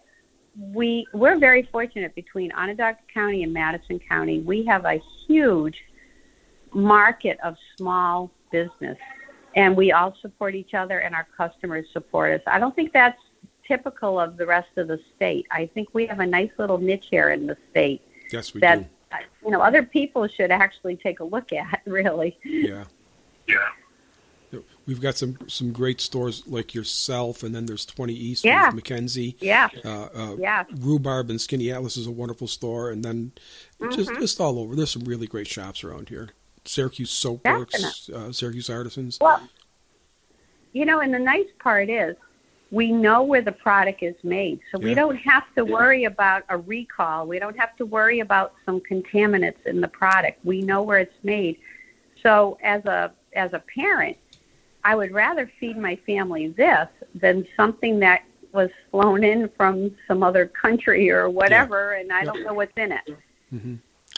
we 0.59 1.07
we're 1.13 1.39
very 1.39 1.69
fortunate 1.71 2.15
between 2.15 2.51
onondaga 2.53 2.99
county 3.13 3.43
and 3.45 3.53
madison 3.53 3.99
county. 4.09 4.41
We 4.41 4.65
have 4.65 4.85
a 4.85 5.01
huge 5.27 5.77
market 6.73 7.39
of 7.45 7.57
small 7.77 8.31
business 8.51 8.99
and 9.55 9.77
we 9.77 9.93
all 9.93 10.15
support 10.21 10.55
each 10.55 10.75
other 10.75 10.99
and 10.99 11.15
our 11.15 11.27
customers 11.37 11.87
support 11.93 12.41
us. 12.41 12.43
I 12.47 12.59
don't 12.59 12.75
think 12.75 12.93
that's 12.93 13.21
typical 13.67 14.19
of 14.19 14.37
the 14.37 14.47
rest 14.47 14.69
of 14.77 14.89
the 14.89 14.99
state. 15.15 15.47
I 15.51 15.67
think 15.75 15.89
we 15.93 16.07
have 16.07 16.21
a 16.21 16.27
nice 16.27 16.51
little 16.59 16.79
niche 16.79 17.07
here 17.11 17.31
in 17.31 17.47
the 17.47 17.57
state 17.71 18.03
Yes, 18.33 18.53
we 18.53 18.61
that 18.61 18.81
do. 18.81 18.87
Uh, 19.11 19.17
you 19.45 19.51
know 19.51 19.61
other 19.61 19.83
people 19.83 20.29
should 20.29 20.51
actually 20.51 20.97
take 20.97 21.21
a 21.21 21.25
look 21.25 21.53
at 21.53 21.83
really. 21.87 22.39
Yeah, 22.45 22.85
Yeah. 23.47 23.57
We've 24.89 25.01
got 25.01 25.17
some 25.17 25.39
some 25.47 25.71
great 25.73 26.01
stores 26.01 26.43
like 26.49 26.75
yourself, 26.75 27.45
and 27.45 27.55
then 27.55 27.67
there's 27.67 27.87
Twenty 27.87 28.15
East 28.15 28.45
Yeah. 28.45 28.67
with 28.67 28.75
Mackenzie. 28.77 29.37
yeah 29.41 29.69
Uh, 29.85 30.09
uh, 30.15 30.37
yeah 30.41 30.65
Rhubarb 30.81 31.31
and 31.31 31.41
Skinny 31.41 31.71
Atlas 31.71 31.97
is 31.97 32.09
a 32.09 32.11
wonderful 32.11 32.49
store, 32.49 32.91
and 32.91 33.05
then 33.05 33.31
just 33.93 34.11
Mm-hmm. 34.11 34.21
just 34.21 34.41
all 34.41 34.59
over. 34.59 34.75
There's 34.75 34.91
some 34.91 35.05
really 35.05 35.29
great 35.29 35.47
shops 35.47 35.85
around 35.85 36.09
here. 36.09 36.31
Syracuse 36.65 37.11
Soapworks, 37.13 38.11
uh, 38.11 38.33
Syracuse 38.33 38.69
Artisans. 38.69 39.19
well 39.21 39.41
you 40.73 40.85
know 40.85 41.01
and 41.01 41.15
the 41.15 41.19
nice 41.19 41.47
part 41.61 41.89
is 41.89 42.15
we 42.71 42.93
know 42.93 43.23
where 43.23 43.41
the 43.41 43.53
product 43.53 44.03
is 44.03 44.15
made 44.23 44.61
so 44.71 44.79
we 44.79 44.93
don't 44.93 45.17
have 45.17 45.45
to 45.55 45.65
worry 45.65 46.05
about 46.05 46.43
a 46.51 46.59
recall 46.59 47.27
we 47.27 47.39
don't 47.39 47.59
have 47.59 47.75
to 47.77 47.87
worry 47.87 48.21
about 48.21 48.53
some 48.67 48.79
contaminants 48.81 49.65
in 49.65 49.81
the 49.81 49.89
product 49.89 50.39
we 50.45 50.61
know 50.61 50.83
where 50.83 50.99
it's 50.99 51.25
made 51.25 51.57
so 52.23 52.59
as 52.63 52.85
a 52.85 53.11
as 53.33 53.55
a 53.55 53.63
parent 53.75 54.17
i 54.85 54.95
would 54.95 55.13
rather 55.13 55.51
feed 55.61 55.77
my 55.77 55.97
family 56.07 56.49
this 56.49 56.89
than 57.15 57.47
something 57.57 57.99
that 58.01 58.23
was 58.53 58.71
flown 58.91 59.23
in 59.25 59.49
from 59.57 59.91
some 60.07 60.23
other 60.23 60.47
country 60.47 61.11
or 61.11 61.29
whatever 61.29 61.93
and 61.93 62.13
i 62.13 62.23
Yep. 62.23 62.27
don't 62.35 62.45
know 62.45 62.55
what's 62.55 62.77
in 62.77 62.93
it 62.93 63.03
mm-hmm. 63.55 63.75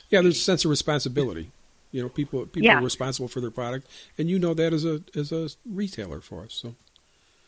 Yeah, 0.08 0.22
there's 0.22 0.38
a 0.38 0.40
sense 0.40 0.64
of 0.64 0.70
responsibility. 0.70 1.52
You 1.92 2.02
know, 2.02 2.08
people 2.08 2.44
people 2.46 2.66
Yeah. 2.66 2.78
are 2.78 2.82
responsible 2.82 3.28
for 3.28 3.40
their 3.40 3.50
product, 3.52 3.86
and 4.18 4.28
you 4.28 4.40
know 4.40 4.54
that 4.54 4.72
as 4.72 4.84
a 4.84 5.02
as 5.14 5.30
a 5.30 5.50
retailer 5.64 6.20
for 6.20 6.42
us. 6.42 6.54
So 6.54 6.74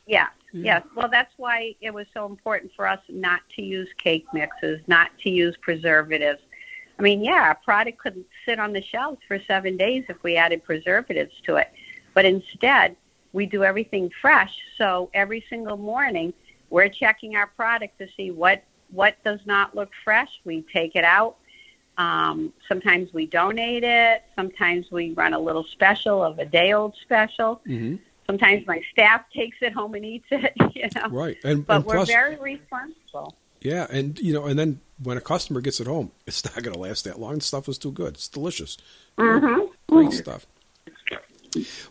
Yes, 0.06 0.30
Yeah. 0.52 0.62
yes. 0.78 0.86
Well, 0.94 1.08
that's 1.08 1.32
why 1.38 1.74
it 1.80 1.92
was 1.92 2.06
so 2.14 2.24
important 2.26 2.72
for 2.76 2.86
us 2.86 3.00
not 3.08 3.40
to 3.56 3.62
use 3.62 3.88
cake 3.98 4.26
mixes, 4.32 4.80
not 4.86 5.10
to 5.22 5.30
use 5.30 5.56
preservatives. 5.60 6.40
I 6.98 7.02
mean, 7.02 7.22
yeah, 7.24 7.50
a 7.50 7.54
product 7.56 7.98
could 7.98 8.24
sit 8.46 8.60
on 8.60 8.72
the 8.72 8.82
shelves 8.82 9.18
for 9.26 9.40
seven 9.40 9.76
days 9.76 10.04
if 10.08 10.22
we 10.22 10.36
added 10.36 10.62
preservatives 10.62 11.34
to 11.46 11.56
it. 11.56 11.68
But 12.14 12.24
instead, 12.24 12.96
we 13.32 13.46
do 13.46 13.64
everything 13.64 14.10
fresh. 14.20 14.54
So 14.78 15.10
every 15.14 15.44
single 15.48 15.76
morning, 15.76 16.32
we're 16.70 16.88
checking 16.88 17.36
our 17.36 17.46
product 17.48 17.98
to 17.98 18.08
see 18.16 18.30
what, 18.30 18.62
what 18.90 19.16
does 19.24 19.40
not 19.46 19.74
look 19.74 19.90
fresh. 20.04 20.28
We 20.44 20.64
take 20.72 20.96
it 20.96 21.04
out. 21.04 21.36
Um, 21.98 22.52
sometimes 22.68 23.12
we 23.12 23.26
donate 23.26 23.84
it. 23.84 24.22
Sometimes 24.34 24.90
we 24.90 25.12
run 25.12 25.34
a 25.34 25.38
little 25.38 25.64
special 25.64 26.22
of 26.22 26.38
a 26.38 26.44
day 26.46 26.72
old 26.72 26.94
special. 27.02 27.60
hmm 27.66 27.96
Sometimes 28.26 28.64
my 28.68 28.80
staff 28.92 29.22
takes 29.34 29.58
it 29.60 29.72
home 29.72 29.94
and 29.94 30.04
eats 30.06 30.26
it, 30.30 30.52
you 30.74 30.88
know. 30.94 31.08
right, 31.10 31.36
and 31.44 31.66
But 31.66 31.76
and 31.78 31.84
we're 31.84 31.94
plus, 31.96 32.08
very 32.08 32.36
responsible. 32.38 33.34
yeah, 33.60 33.86
and 33.90 34.18
you 34.20 34.32
know, 34.32 34.46
and 34.46 34.56
then 34.58 34.80
when 35.02 35.16
a 35.18 35.20
customer 35.20 35.60
gets 35.60 35.80
it 35.80 35.86
home, 35.88 36.12
it's 36.26 36.42
not 36.44 36.62
going 36.62 36.72
to 36.72 36.78
last 36.80 37.04
that 37.04 37.18
long. 37.18 37.34
The 37.34 37.40
stuff 37.42 37.68
is 37.68 37.78
too 37.78 37.90
good. 37.92 38.14
It's 38.14 38.28
delicious. 38.28 38.78
Mm-hmm. 39.18 39.66
Great 39.94 40.12
stuff. 40.12 40.46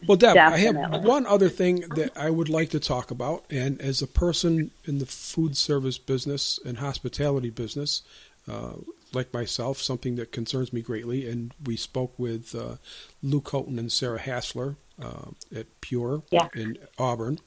Well, 0.08 0.18
Deb, 0.18 0.36
I 0.38 0.58
have 0.58 1.04
one 1.04 1.26
other 1.26 1.50
thing 1.50 1.82
that 1.96 2.12
I 2.16 2.30
would 2.30 2.50
like 2.50 2.70
to 2.72 2.80
talk 2.80 3.12
about, 3.12 3.46
and 3.50 3.80
as 3.82 4.02
a 4.02 4.08
person 4.08 4.72
in 4.86 4.98
the 5.00 5.06
food 5.06 5.56
service 5.56 5.98
business 5.98 6.60
and 6.66 6.78
hospitality 6.80 7.50
business, 7.50 8.02
uh, 8.50 8.74
like 9.14 9.34
myself, 9.34 9.78
something 9.80 10.16
that 10.16 10.32
concerns 10.32 10.72
me 10.74 10.82
greatly, 10.82 11.30
and 11.30 11.54
we 11.64 11.76
spoke 11.76 12.18
with 12.18 12.56
uh, 12.56 12.76
Luke 13.22 13.50
Houghton 13.52 13.78
and 13.78 13.92
Sarah 13.92 14.20
Hassler 14.20 14.78
uh, 15.02 15.32
at 15.56 15.68
Pure 15.82 16.24
Yeah. 16.32 16.48
in 16.56 16.78
Auburn 16.98 17.40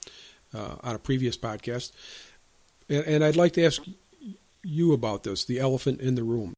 uh, 0.54 0.76
on 0.82 0.94
a 0.94 0.98
previous 0.98 1.36
podcast, 1.36 1.92
and, 2.88 3.04
and 3.06 3.24
I'd 3.24 3.36
like 3.36 3.54
to 3.54 3.64
ask 3.64 3.82
you 4.62 4.92
about 4.92 5.24
this, 5.24 5.44
the 5.44 5.58
elephant 5.58 6.00
in 6.00 6.14
the 6.14 6.22
room. 6.22 6.54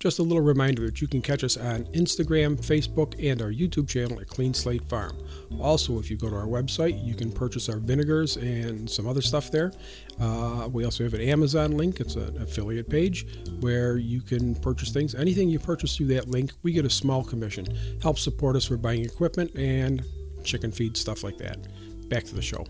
Just 0.00 0.20
a 0.20 0.22
little 0.22 0.42
reminder 0.42 0.86
that 0.86 1.00
you 1.00 1.08
can 1.08 1.20
catch 1.20 1.42
us 1.42 1.56
on 1.56 1.84
Instagram, 1.86 2.56
Facebook, 2.56 3.14
and 3.20 3.42
our 3.42 3.50
YouTube 3.50 3.88
channel 3.88 4.20
at 4.20 4.28
Clean 4.28 4.54
Slate 4.54 4.88
Farm. 4.88 5.18
Also, 5.58 5.98
if 5.98 6.08
you 6.08 6.16
go 6.16 6.30
to 6.30 6.36
our 6.36 6.46
website, 6.46 7.04
you 7.04 7.16
can 7.16 7.32
purchase 7.32 7.68
our 7.68 7.78
vinegars 7.78 8.36
and 8.36 8.88
some 8.88 9.08
other 9.08 9.20
stuff 9.20 9.50
there. 9.50 9.72
Uh, 10.20 10.68
we 10.70 10.84
also 10.84 11.02
have 11.02 11.14
an 11.14 11.20
Amazon 11.20 11.76
link, 11.76 11.98
it's 11.98 12.14
an 12.14 12.40
affiliate 12.40 12.88
page 12.88 13.26
where 13.58 13.96
you 13.96 14.20
can 14.20 14.54
purchase 14.54 14.90
things. 14.90 15.16
Anything 15.16 15.48
you 15.48 15.58
purchase 15.58 15.96
through 15.96 16.06
that 16.06 16.28
link, 16.28 16.52
we 16.62 16.72
get 16.72 16.84
a 16.84 16.90
small 16.90 17.24
commission. 17.24 17.66
Help 18.00 18.20
support 18.20 18.54
us 18.54 18.66
for 18.66 18.76
buying 18.76 19.04
equipment 19.04 19.52
and 19.56 20.04
chicken 20.44 20.70
feed, 20.70 20.96
stuff 20.96 21.24
like 21.24 21.38
that. 21.38 21.66
Back 22.08 22.22
to 22.24 22.36
the 22.36 22.42
show. 22.42 22.64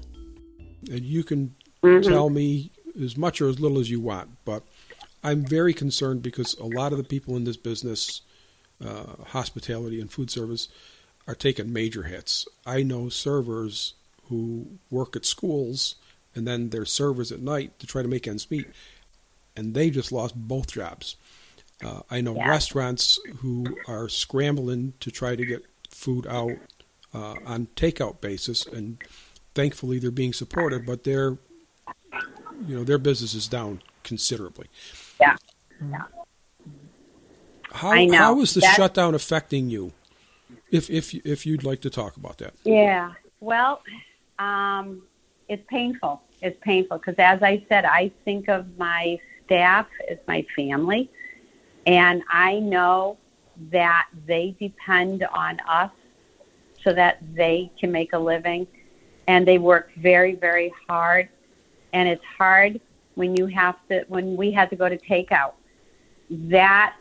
And 0.90 1.04
you 1.04 1.24
can 1.24 1.54
tell 2.02 2.30
me 2.30 2.72
as 3.02 3.18
much 3.18 3.42
or 3.42 3.48
as 3.48 3.60
little 3.60 3.78
as 3.78 3.90
you 3.90 4.00
want, 4.00 4.30
but 4.46 4.62
I'm 5.22 5.44
very 5.44 5.74
concerned 5.74 6.22
because 6.22 6.54
a 6.58 6.64
lot 6.66 6.92
of 6.92 6.98
the 6.98 7.04
people 7.04 7.36
in 7.36 7.44
this 7.44 7.56
business, 7.56 8.22
uh, 8.84 9.24
hospitality 9.28 10.00
and 10.00 10.10
food 10.10 10.30
service, 10.30 10.68
are 11.26 11.34
taking 11.34 11.72
major 11.72 12.04
hits. 12.04 12.46
I 12.64 12.82
know 12.82 13.08
servers 13.08 13.94
who 14.28 14.78
work 14.90 15.16
at 15.16 15.24
schools 15.24 15.96
and 16.34 16.46
then 16.46 16.70
they're 16.70 16.84
servers 16.84 17.32
at 17.32 17.40
night 17.40 17.78
to 17.80 17.86
try 17.86 18.02
to 18.02 18.08
make 18.08 18.28
ends 18.28 18.50
meet, 18.50 18.66
and 19.56 19.74
they 19.74 19.90
just 19.90 20.12
lost 20.12 20.34
both 20.36 20.72
jobs. 20.72 21.16
Uh, 21.84 22.02
I 22.10 22.20
know 22.20 22.34
Yeah. 22.36 22.48
restaurants 22.48 23.18
who 23.38 23.76
are 23.86 24.08
scrambling 24.08 24.92
to 25.00 25.10
try 25.10 25.34
to 25.36 25.44
get 25.44 25.64
food 25.90 26.26
out 26.26 26.52
uh, 27.14 27.34
on 27.44 27.66
takeout 27.74 28.20
basis, 28.20 28.66
and 28.66 28.98
thankfully 29.54 29.98
they're 29.98 30.10
being 30.10 30.32
supported, 30.32 30.86
but 30.86 31.04
their 31.04 31.38
you 32.66 32.76
know 32.76 32.84
their 32.84 32.98
business 32.98 33.34
is 33.34 33.48
down 33.48 33.80
considerably. 34.04 34.66
Yeah. 35.20 35.36
Yeah. 35.90 36.04
How 37.72 37.90
I 37.90 38.04
know. 38.06 38.16
how 38.18 38.40
is 38.40 38.54
the 38.54 38.60
That- 38.60 38.76
shutdown 38.76 39.14
affecting 39.14 39.70
you? 39.70 39.92
If 40.70 40.90
if 40.90 41.14
if 41.14 41.46
you'd 41.46 41.64
like 41.64 41.80
to 41.82 41.90
talk 41.90 42.16
about 42.16 42.38
that. 42.38 42.54
Yeah. 42.64 43.12
Well, 43.40 43.82
um, 44.38 45.02
it's 45.48 45.64
painful. 45.68 46.22
It's 46.42 46.58
painful 46.60 46.98
because, 46.98 47.14
as 47.18 47.42
I 47.42 47.64
said, 47.68 47.84
I 47.84 48.10
think 48.24 48.48
of 48.48 48.76
my 48.78 49.18
staff 49.44 49.86
as 50.10 50.18
my 50.26 50.44
family, 50.54 51.10
and 51.86 52.22
I 52.28 52.58
know 52.58 53.16
that 53.70 54.08
they 54.26 54.54
depend 54.60 55.24
on 55.24 55.58
us 55.60 55.90
so 56.84 56.92
that 56.92 57.18
they 57.34 57.70
can 57.80 57.90
make 57.90 58.12
a 58.12 58.18
living, 58.18 58.66
and 59.26 59.46
they 59.48 59.58
work 59.58 59.90
very, 59.96 60.34
very 60.34 60.72
hard. 60.88 61.28
And 61.92 62.08
it's 62.08 62.24
hard 62.24 62.80
when 63.18 63.36
you 63.36 63.46
have 63.46 63.76
to 63.88 64.04
when 64.08 64.36
we 64.36 64.50
had 64.52 64.70
to 64.70 64.76
go 64.76 64.88
to 64.88 64.96
takeout. 64.96 65.52
That 66.30 66.94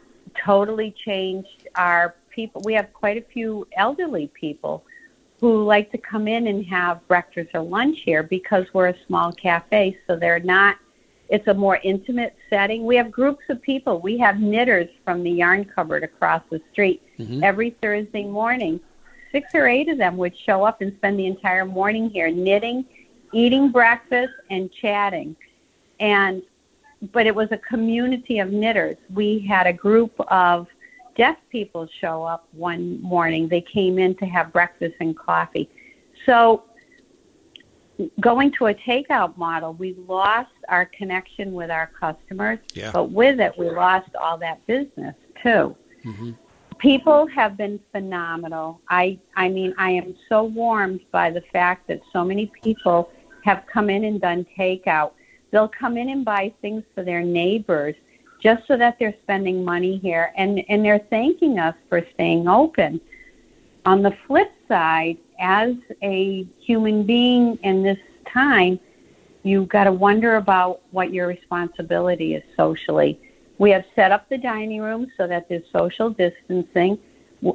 totally 0.44 0.94
changed 1.06 1.68
our 1.76 2.16
people. 2.30 2.62
We 2.66 2.74
have 2.74 2.92
quite 2.92 3.18
a 3.18 3.22
few 3.22 3.68
elderly 3.78 4.28
people 4.34 4.84
who 5.40 5.64
like 5.64 5.92
to 5.92 5.98
come 6.00 6.28
in 6.28 6.48
and 6.48 6.66
have 6.66 7.08
breakfast 7.08 7.52
or 7.54 7.62
lunch 7.62 8.00
here 8.04 8.24
because 8.24 8.66
we're 8.74 8.88
a 8.88 8.96
small 9.06 9.32
cafe, 9.32 9.98
so 10.08 10.16
they're 10.16 10.40
not. 10.40 10.78
It's 11.30 11.48
a 11.48 11.54
more 11.54 11.80
intimate 11.84 12.36
setting. 12.50 12.86
We 12.86 12.96
have 12.96 13.12
groups 13.12 13.44
of 13.50 13.62
people. 13.62 14.00
We 14.00 14.18
have 14.18 14.40
knitters 14.40 14.90
from 15.06 15.24
the 15.24 15.30
yarn 15.30 15.66
cupboard 15.66 16.04
across 16.04 16.42
the 16.50 16.62
street 16.72 17.02
Mhm. 17.20 17.44
every 17.44 17.72
Thursday 17.82 18.24
morning. 18.24 18.80
Six 19.32 19.54
or 19.54 19.68
eight 19.68 19.90
of 19.90 19.98
them 20.00 20.18
would 20.18 20.36
show 20.36 20.64
up 20.64 20.82
and 20.82 20.92
spend 20.96 21.20
the 21.20 21.28
entire 21.28 21.66
morning 21.66 22.10
here 22.10 22.32
knitting, 22.32 22.86
eating 23.34 23.70
breakfast, 23.72 24.34
and 24.50 24.72
chatting. 24.72 25.36
And 26.00 26.42
but 27.14 27.28
it 27.28 27.36
was 27.36 27.48
a 27.52 27.58
community 27.58 28.40
of 28.40 28.52
knitters. 28.52 28.98
We 29.14 29.40
had 29.40 29.68
a 29.68 29.74
group 29.74 30.14
of 30.32 30.68
deaf 31.16 31.38
people 31.52 31.88
show 32.00 32.24
up 32.24 32.48
one 32.54 33.00
morning. 33.02 33.48
They 33.48 33.62
came 33.62 34.00
in 34.00 34.16
to 34.16 34.26
have 34.26 34.52
breakfast 34.52 34.96
and 35.00 35.16
coffee. 35.18 35.70
So 36.26 36.64
going 38.20 38.52
to 38.54 38.68
a 38.68 38.74
takeout 38.74 39.38
model, 39.38 39.74
we 39.74 39.96
lost 40.08 40.52
our 40.70 40.86
connection 40.86 41.54
with 41.54 41.72
our 41.72 41.88
customers, 42.00 42.60
Yeah. 42.74 42.92
but 42.92 43.06
with 43.12 43.40
it, 43.40 43.58
we 43.58 43.70
lost 43.70 44.10
all 44.16 44.38
that 44.40 44.66
business 44.68 45.16
too. 45.42 45.76
hmm 46.04 46.32
People 46.80 47.26
have 47.26 47.58
been 47.58 47.80
phenomenal. 47.92 48.80
I 48.88 49.18
I 49.36 49.50
mean, 49.50 49.74
I 49.80 49.90
am 49.92 50.16
so 50.30 50.44
warmed 50.44 51.00
by 51.12 51.32
the 51.32 51.42
fact 51.52 51.88
that 51.88 52.02
so 52.14 52.24
many 52.24 52.52
people 52.62 53.10
have 53.44 53.64
come 53.66 53.90
in 53.90 54.04
and 54.04 54.22
done 54.22 54.46
takeout. 54.56 55.12
They'll 55.52 55.68
come 55.68 55.98
in 55.98 56.10
and 56.10 56.26
buy 56.26 56.54
things 56.62 56.84
for 56.94 57.04
their 57.04 57.22
neighbors 57.24 57.96
just 58.42 58.68
so 58.68 58.78
that 58.78 58.98
they're 59.00 59.16
spending 59.24 59.64
money 59.66 59.98
here 59.98 60.32
and 60.38 60.64
and 60.70 60.86
they're 60.86 61.06
thanking 61.10 61.60
us 61.60 61.76
for 61.90 62.06
staying 62.14 62.48
open. 62.48 63.02
On 63.86 64.04
the 64.04 64.16
flip 64.28 64.52
side, 64.68 65.18
as 65.40 65.76
a 66.04 66.46
human 66.60 67.04
being 67.04 67.58
in 67.64 67.84
this 67.84 67.98
time, 68.32 68.80
you've 69.44 69.70
got 69.70 69.86
to 69.86 69.92
wonder 69.92 70.36
about 70.36 70.82
what 70.92 71.14
your 71.14 71.28
responsibility 71.28 72.36
is 72.36 72.44
socially. 72.56 73.20
We 73.60 73.72
have 73.72 73.86
set 73.96 74.12
up 74.12 74.30
the 74.30 74.38
dining 74.38 74.82
room 74.82 75.12
so 75.18 75.26
that 75.28 75.48
there's 75.50 75.64
social 75.72 76.10
distancing. 76.10 77.00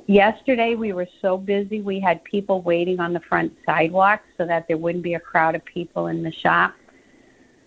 Yesterday, 0.06 0.74
we 0.74 0.92
were 0.92 1.08
so 1.20 1.36
busy, 1.36 1.80
we 1.80 2.00
had 2.00 2.24
people 2.24 2.62
waiting 2.62 2.98
on 2.98 3.12
the 3.12 3.20
front 3.20 3.52
sidewalk 3.66 4.22
so 4.38 4.46
that 4.46 4.66
there 4.68 4.78
wouldn't 4.78 5.04
be 5.04 5.14
a 5.14 5.20
crowd 5.20 5.54
of 5.54 5.64
people 5.64 6.06
in 6.06 6.22
the 6.22 6.32
shop. 6.32 6.74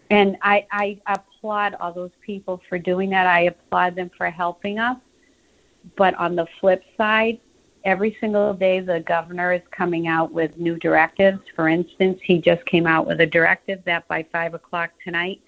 And 0.10 0.38
I, 0.42 0.68
I 0.72 1.00
applaud 1.08 1.76
all 1.76 1.92
those 1.92 2.12
people 2.22 2.62
for 2.70 2.78
doing 2.78 3.10
that. 3.10 3.26
I 3.28 3.42
applaud 3.42 3.96
them 3.96 4.12
for 4.16 4.30
helping 4.30 4.78
us. 4.80 4.98
But 5.96 6.14
on 6.16 6.36
the 6.36 6.46
flip 6.60 6.84
side, 6.98 7.40
every 7.84 8.16
single 8.20 8.54
day 8.54 8.80
the 8.80 9.00
governor 9.00 9.52
is 9.54 9.62
coming 9.72 10.08
out 10.08 10.32
with 10.32 10.58
new 10.58 10.78
directives. 10.78 11.40
For 11.56 11.70
instance, 11.70 12.20
he 12.24 12.40
just 12.40 12.66
came 12.66 12.86
out 12.86 13.08
with 13.08 13.20
a 13.22 13.26
directive 13.26 13.84
that 13.86 14.08
by 14.08 14.24
five 14.32 14.54
o'clock 14.54 14.92
tonight, 15.04 15.42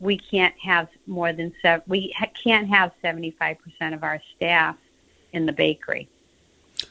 we 0.00 0.18
can't 0.18 0.54
have 0.58 0.88
more 1.06 1.32
than 1.32 1.52
seven. 1.62 1.82
We 1.86 2.12
ha- 2.18 2.26
can't 2.42 2.68
have 2.68 2.90
seventy-five 3.00 3.58
percent 3.60 3.94
of 3.94 4.02
our 4.02 4.20
staff 4.36 4.76
in 5.32 5.46
the 5.46 5.52
bakery. 5.52 6.08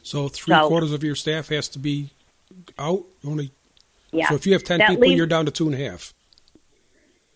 So 0.02 0.28
three 0.28 0.54
So- 0.54 0.68
quarters 0.68 0.92
of 0.92 1.04
your 1.04 1.14
staff 1.14 1.48
has 1.48 1.68
to 1.70 1.78
be 1.78 2.10
out. 2.78 3.04
Only 3.24 3.52
Yeah. 4.10 4.28
so 4.30 4.36
if 4.36 4.46
you 4.46 4.54
have 4.54 4.64
ten 4.64 4.80
people, 4.80 4.96
leaves- 5.02 5.16
you're 5.16 5.26
down 5.26 5.44
to 5.44 5.50
two 5.50 5.66
and 5.66 5.74
a 5.74 5.78
half. 5.90 6.13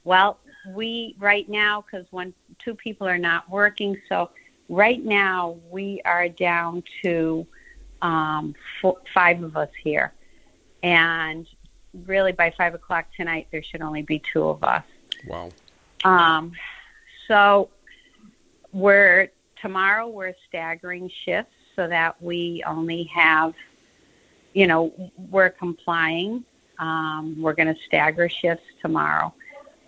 Well, 0.09 0.39
we 0.69 1.15
right 1.19 1.47
now 1.51 1.83
because 1.83 2.07
one 2.11 2.33
two 2.59 2.75
people 2.75 3.07
are 3.07 3.19
not 3.19 3.51
working, 3.51 4.01
so 4.09 4.31
right 4.71 5.05
now 5.05 5.59
we 5.71 6.01
are 6.07 6.31
down 6.31 6.83
to 7.03 7.47
um, 8.01 8.55
four, 8.81 8.97
five 9.13 9.43
of 9.43 9.55
us 9.59 9.69
here, 9.85 10.15
and 10.83 11.47
really 12.07 12.33
by 12.33 12.55
five 12.57 12.73
o'clock 12.73 13.09
tonight 13.19 13.49
there 13.53 13.63
should 13.63 13.83
only 13.83 14.01
be 14.01 14.23
two 14.33 14.45
of 14.45 14.65
us. 14.65 14.83
Wow. 15.27 15.51
Um, 16.05 16.53
so 17.27 17.69
we're 18.73 19.29
tomorrow 19.61 20.09
we're 20.09 20.33
staggering 20.49 21.11
shifts 21.27 21.53
so 21.77 21.87
that 21.87 22.23
we 22.23 22.65
only 22.67 23.05
have, 23.15 23.53
you 24.55 24.69
know, 24.69 24.91
we're 25.31 25.51
complying. 25.51 26.47
Um, 26.79 27.37
we're 27.43 27.53
going 27.53 27.75
to 27.75 27.81
stagger 27.83 28.31
shifts 28.31 28.65
tomorrow. 28.81 29.35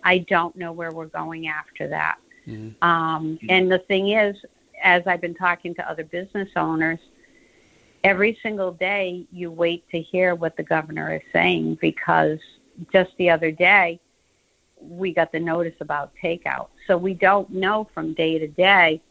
I 0.03 0.19
don't 0.19 0.55
know 0.55 0.71
where 0.71 0.91
we're 0.91 1.05
going 1.05 1.47
after 1.47 1.87
that. 1.89 2.17
Mhm. 2.47 2.73
Um, 2.83 3.39
and 3.49 3.71
the 3.71 3.79
thing 3.79 4.09
is, 4.09 4.35
as 4.83 5.05
I've 5.05 5.21
been 5.21 5.35
talking 5.35 5.75
to 5.75 5.89
other 5.89 6.03
business 6.03 6.49
owners, 6.55 6.99
every 8.03 8.37
single 8.41 8.71
day 8.71 9.25
you 9.31 9.51
wait 9.51 9.87
to 9.89 10.01
hear 10.01 10.35
what 10.35 10.57
the 10.57 10.63
governor 10.63 11.15
is 11.15 11.21
saying 11.31 11.75
because 11.75 12.39
just 12.91 13.11
the 13.17 13.29
other 13.29 13.51
day 13.51 13.99
we 14.81 15.13
got 15.13 15.31
the 15.31 15.39
notice 15.39 15.75
about 15.79 16.11
takeout. 16.21 16.69
So 16.87 16.97
we 16.97 17.13
don't 17.13 17.49
know 17.51 17.87
from 17.93 18.13
day 18.13 18.39
to 18.39 18.47
day, 18.47 19.01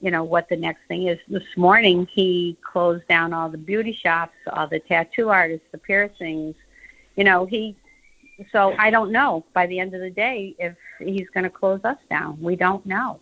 you 0.00 0.10
know, 0.10 0.22
what 0.22 0.48
the 0.48 0.56
next 0.56 0.80
thing 0.88 1.08
is. 1.08 1.18
This 1.28 1.56
morning 1.56 2.06
he 2.12 2.56
closed 2.62 3.06
down 3.08 3.32
all 3.32 3.48
the 3.48 3.58
beauty 3.58 3.92
shops, 3.92 4.34
all 4.52 4.66
the 4.66 4.80
tattoo 4.80 5.30
artists, 5.30 5.66
the 5.72 5.78
piercings. 5.78 6.54
You 7.16 7.24
know, 7.24 7.46
he 7.46 7.74
so 8.52 8.74
I 8.78 8.90
don't 8.90 9.10
know 9.10 9.44
by 9.52 9.66
the 9.66 9.78
end 9.78 9.94
of 9.94 10.00
the 10.00 10.10
day 10.10 10.54
if 10.58 10.76
he's 11.00 11.28
going 11.30 11.44
to 11.44 11.50
close 11.50 11.80
us 11.84 11.98
down. 12.08 12.40
We 12.40 12.56
don't 12.56 12.84
know. 12.86 13.20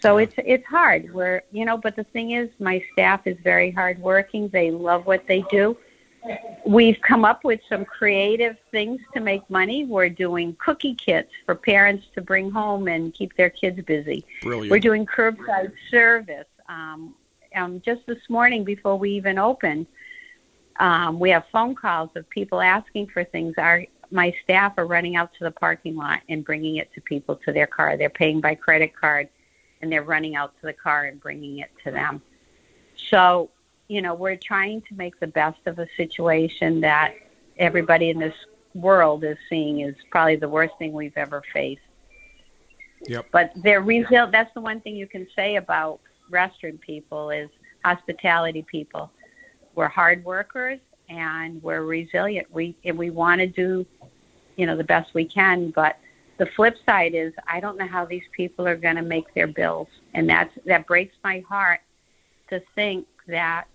So 0.00 0.18
it's 0.18 0.34
it's 0.38 0.64
hard. 0.66 1.12
We're 1.12 1.42
you 1.50 1.64
know, 1.64 1.76
but 1.76 1.96
the 1.96 2.04
thing 2.04 2.30
is, 2.30 2.48
my 2.60 2.82
staff 2.92 3.26
is 3.26 3.36
very 3.42 3.70
hardworking. 3.70 4.48
They 4.48 4.70
love 4.70 5.06
what 5.06 5.26
they 5.26 5.42
do. 5.50 5.76
We've 6.66 7.00
come 7.00 7.24
up 7.24 7.44
with 7.44 7.60
some 7.68 7.84
creative 7.84 8.56
things 8.70 9.00
to 9.14 9.20
make 9.20 9.48
money. 9.48 9.84
We're 9.84 10.08
doing 10.08 10.56
cookie 10.58 10.94
kits 10.94 11.30
for 11.46 11.54
parents 11.54 12.06
to 12.14 12.20
bring 12.20 12.50
home 12.50 12.88
and 12.88 13.14
keep 13.14 13.36
their 13.36 13.50
kids 13.50 13.80
busy. 13.82 14.24
Brilliant. 14.42 14.70
We're 14.70 14.80
doing 14.80 15.06
curbside 15.06 15.72
service. 15.90 16.46
Um, 16.68 17.14
um, 17.54 17.80
just 17.84 18.06
this 18.06 18.18
morning, 18.28 18.62
before 18.62 18.98
we 18.98 19.10
even 19.12 19.38
opened, 19.38 19.86
um, 20.80 21.18
we 21.18 21.30
have 21.30 21.44
phone 21.50 21.74
calls 21.74 22.10
of 22.14 22.28
people 22.30 22.60
asking 22.60 23.08
for 23.08 23.24
things. 23.24 23.54
Our 23.56 23.86
my 24.10 24.34
staff 24.42 24.74
are 24.78 24.86
running 24.86 25.16
out 25.16 25.32
to 25.34 25.44
the 25.44 25.50
parking 25.50 25.96
lot 25.96 26.20
and 26.28 26.44
bringing 26.44 26.76
it 26.76 26.92
to 26.94 27.00
people 27.00 27.36
to 27.44 27.52
their 27.52 27.66
car. 27.66 27.96
They're 27.96 28.10
paying 28.10 28.40
by 28.40 28.54
credit 28.54 28.96
card, 28.96 29.28
and 29.80 29.92
they're 29.92 30.02
running 30.02 30.34
out 30.34 30.54
to 30.60 30.66
the 30.66 30.72
car 30.72 31.04
and 31.04 31.20
bringing 31.20 31.58
it 31.58 31.70
to 31.84 31.90
them. 31.90 32.22
So, 33.10 33.50
you 33.88 34.02
know, 34.02 34.14
we're 34.14 34.36
trying 34.36 34.82
to 34.82 34.94
make 34.94 35.18
the 35.20 35.26
best 35.26 35.60
of 35.66 35.78
a 35.78 35.86
situation 35.96 36.80
that 36.80 37.14
everybody 37.58 38.10
in 38.10 38.18
this 38.18 38.34
world 38.74 39.24
is 39.24 39.36
seeing 39.48 39.80
is 39.80 39.94
probably 40.10 40.36
the 40.36 40.48
worst 40.48 40.74
thing 40.78 40.92
we've 40.92 41.16
ever 41.16 41.42
faced. 41.52 41.82
Yep. 43.06 43.26
But 43.32 43.52
they're 43.56 43.82
resil. 43.82 44.30
That's 44.30 44.52
the 44.54 44.60
one 44.60 44.80
thing 44.80 44.96
you 44.96 45.06
can 45.06 45.26
say 45.34 45.56
about 45.56 46.00
restaurant 46.30 46.80
people 46.80 47.30
is 47.30 47.48
hospitality 47.84 48.62
people. 48.62 49.10
We're 49.74 49.88
hard 49.88 50.24
workers 50.24 50.80
and 51.08 51.62
we're 51.62 51.82
resilient. 51.82 52.52
We 52.52 52.76
and 52.84 52.98
we 52.98 53.10
want 53.10 53.40
to 53.40 53.46
do, 53.46 53.86
you 54.56 54.66
know, 54.66 54.76
the 54.76 54.84
best 54.84 55.14
we 55.14 55.24
can. 55.24 55.70
But 55.70 55.98
the 56.38 56.46
flip 56.46 56.76
side 56.86 57.14
is 57.14 57.32
I 57.46 57.60
don't 57.60 57.78
know 57.78 57.86
how 57.86 58.04
these 58.04 58.22
people 58.32 58.66
are 58.66 58.76
going 58.76 58.96
to 58.96 59.02
make 59.02 59.32
their 59.34 59.46
bills, 59.46 59.88
and 60.14 60.28
that's 60.28 60.52
that 60.66 60.86
breaks 60.86 61.16
my 61.24 61.40
heart 61.48 61.80
to 62.50 62.62
think 62.74 63.06
that 63.26 63.66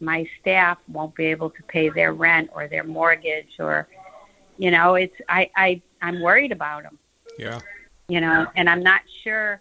my 0.00 0.28
staff 0.40 0.78
won't 0.88 1.14
be 1.14 1.26
able 1.26 1.50
to 1.50 1.62
pay 1.64 1.88
their 1.88 2.12
rent 2.12 2.50
or 2.54 2.68
their 2.68 2.84
mortgage 2.84 3.58
or, 3.58 3.88
you 4.58 4.70
know, 4.70 4.94
it's 4.94 5.14
I 5.28 5.50
I 5.56 5.80
I'm 6.02 6.20
worried 6.20 6.52
about 6.52 6.82
them 6.82 6.98
Yeah. 7.38 7.60
you 8.08 8.20
know, 8.20 8.46
and 8.56 8.68
I'm 8.68 8.82
not 8.82 9.00
sure, 9.24 9.60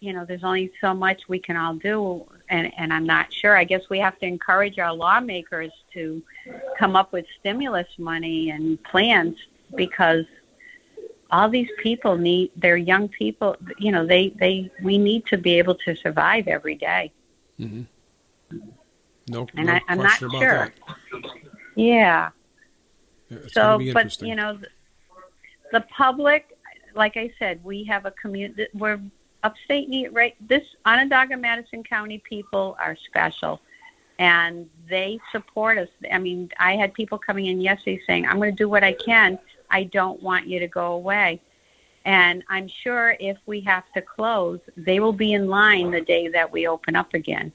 you 0.00 0.12
know, 0.12 0.24
there's 0.24 0.42
only 0.42 0.72
so 0.80 0.92
much 0.94 1.22
we 1.28 1.38
can 1.38 1.56
all 1.56 1.74
do, 1.74 2.26
and, 2.50 2.72
and 2.76 2.92
I'm 2.92 3.06
not 3.06 3.32
sure. 3.32 3.56
I 3.56 3.64
guess 3.64 3.82
we 3.88 3.98
have 4.00 4.18
to 4.18 4.26
encourage 4.26 4.78
our 4.78 4.92
lawmakers 4.92 5.72
to 5.94 6.22
come 6.78 6.96
up 6.96 7.12
with 7.12 7.24
stimulus 7.38 7.86
money 7.98 8.50
and 8.50 8.82
plans 8.84 9.36
because 9.76 10.24
all 11.30 11.48
these 11.48 11.68
people 11.82 12.16
need 12.16 12.50
they're 12.56 12.76
young 12.76 13.08
people 13.08 13.56
you 13.78 13.92
know 13.92 14.04
they 14.04 14.30
they 14.40 14.70
we 14.82 14.98
need 14.98 15.24
to 15.26 15.38
be 15.38 15.58
able 15.58 15.76
to 15.76 15.94
survive 15.96 16.48
every 16.48 16.74
day. 16.74 17.12
Mm-hmm. 17.58 17.82
no 19.28 19.46
and 19.54 19.66
no 19.66 19.74
I, 19.74 19.80
i'm 19.88 19.98
not 19.98 20.18
sure 20.18 20.30
that. 20.30 20.72
yeah 21.76 22.30
Yeah, 23.28 23.38
so 23.48 23.78
but 23.92 24.20
you 24.22 24.34
know 24.34 24.56
the, 24.56 24.68
the 25.72 25.80
public 25.96 26.56
like 26.94 27.16
i 27.16 27.30
said 27.38 27.62
we 27.62 27.84
have 27.84 28.06
a 28.06 28.10
community 28.12 28.66
we're 28.74 28.98
upstate 29.42 29.88
New 29.88 30.10
right 30.10 30.36
this 30.48 30.64
onondaga 30.84 31.36
madison 31.36 31.82
county 31.82 32.18
people 32.18 32.76
are 32.78 32.96
special 33.06 33.60
and 34.18 34.68
they 34.88 35.18
support 35.32 35.78
us. 35.78 35.88
I 36.12 36.18
mean 36.18 36.50
i 36.58 36.76
had 36.76 36.92
people 36.94 37.18
coming 37.18 37.46
in 37.46 37.60
yesterday 37.60 38.00
saying 38.06 38.26
i'm 38.26 38.36
going 38.36 38.50
to 38.50 38.56
do 38.56 38.68
what 38.68 38.84
i 38.84 38.92
can. 38.92 39.38
I 39.70 39.84
don't 39.84 40.20
want 40.22 40.46
you 40.46 40.58
to 40.58 40.68
go 40.68 40.92
away. 40.92 41.40
And 42.04 42.44
i'm 42.48 42.68
sure 42.68 43.16
if 43.18 43.38
we 43.46 43.60
have 43.62 43.84
to 43.94 44.02
close 44.02 44.60
they 44.76 45.00
will 45.00 45.12
be 45.12 45.32
in 45.32 45.48
line 45.48 45.90
the 45.90 46.00
day 46.02 46.28
that 46.28 46.50
we 46.50 46.66
open 46.66 46.96
up 46.96 47.14
again. 47.14 47.52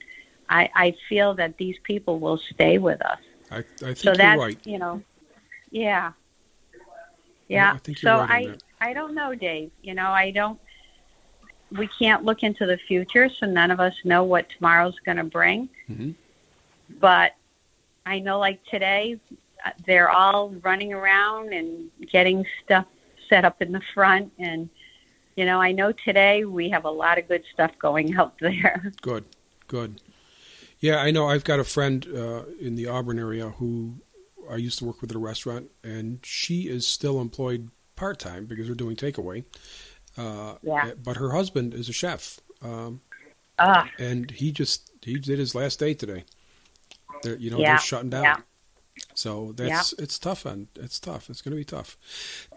I 0.50 0.70
i 0.76 0.96
feel 1.08 1.34
that 1.36 1.58
these 1.58 1.78
people 1.84 2.20
will 2.20 2.38
stay 2.38 2.78
with 2.80 3.02
us. 3.06 3.20
I, 3.52 3.58
I 3.58 3.62
think 3.62 3.98
so 3.98 4.10
you're 4.10 4.18
that's 4.18 4.40
right. 4.40 4.60
you 4.66 4.80
know 4.80 5.02
yeah. 5.72 6.14
Yeah, 7.48 7.58
yeah, 7.58 7.74
I 7.74 7.78
think 7.78 8.02
you're 8.02 8.12
so 8.12 8.26
i 8.28 8.48
that. 8.48 8.64
i 8.82 8.92
don't 8.94 9.14
know 9.14 9.36
dave. 9.36 9.70
You 9.84 9.94
know 9.94 10.10
i 10.10 10.32
don't 10.32 10.60
we 11.78 11.90
can't 12.00 12.24
look 12.24 12.44
into 12.44 12.66
the 12.66 12.78
future 12.88 13.30
so 13.40 13.46
none 13.46 13.72
of 13.72 13.80
us 13.80 13.94
know 14.04 14.24
what 14.24 14.48
tomorrow's 14.50 14.96
going 15.06 15.18
to 15.18 15.24
bring 15.24 15.70
hmm 15.88 16.12
but 17.00 17.34
i 18.06 18.20
know 18.20 18.38
like 18.38 18.64
today 18.66 19.20
uh, 19.66 19.72
they're 19.88 20.10
all 20.10 20.50
running 20.62 20.94
around 20.94 21.52
and 21.54 21.90
getting 22.12 22.46
stuff 22.64 22.86
set 23.28 23.44
up 23.44 23.62
in 23.62 23.72
the 23.72 23.82
front 23.94 24.32
and 24.38 24.70
you 25.36 25.46
know 25.46 25.60
i 25.60 25.72
know 25.72 25.92
today 26.04 26.46
we 26.46 26.70
have 26.70 26.86
a 26.86 26.90
lot 26.90 27.18
of 27.18 27.28
good 27.28 27.44
stuff 27.54 27.72
going 27.80 28.16
out 28.16 28.34
there 28.40 28.92
Good, 29.02 29.26
good. 29.68 30.00
Yeah, 30.80 30.98
I 30.98 31.10
know. 31.12 31.28
I've 31.28 31.44
got 31.44 31.60
a 31.60 31.64
friend 31.64 32.06
uh, 32.14 32.44
in 32.60 32.76
the 32.76 32.88
Auburn 32.88 33.18
area 33.18 33.50
who 33.50 33.96
I 34.50 34.58
used 34.58 34.78
to 34.80 34.86
work 34.86 35.02
with 35.02 35.10
at 35.10 35.16
a 35.16 35.20
restaurant, 35.20 35.72
and 35.84 36.20
she 36.24 36.68
is 36.68 36.86
still 36.86 37.20
employed 37.20 37.72
part 37.96 38.20
time 38.20 38.46
because 38.46 38.68
they're 38.68 38.76
doing 38.76 38.96
takeaway. 38.96 39.46
Uh, 40.18 40.56
Yeah. 40.64 40.94
But 41.04 41.18
her 41.18 41.32
husband 41.32 41.74
is 41.74 41.90
a 41.90 41.94
chef, 41.94 42.40
um, 42.62 43.02
ah 43.60 43.90
and 44.00 44.32
he 44.32 44.52
just 44.52 44.92
he 45.04 45.20
did 45.20 45.40
his 45.40 45.54
last 45.56 45.80
day 45.80 45.94
today. 45.94 46.24
They're, 47.22 47.38
you 47.38 47.50
know, 47.52 47.60
Yeah, 47.60 47.70
they're 47.70 47.78
shutting 47.78 48.10
down. 48.10 48.24
yeah. 48.26 48.36
So 49.14 49.54
that's 49.54 49.94
it's 49.94 50.20
tough 50.20 50.46
and 50.46 50.68
it's 50.76 51.00
tough. 51.00 51.30
It's 51.30 51.42
going 51.42 51.52
to 51.52 51.58
be 51.58 51.66
tough. 51.66 51.98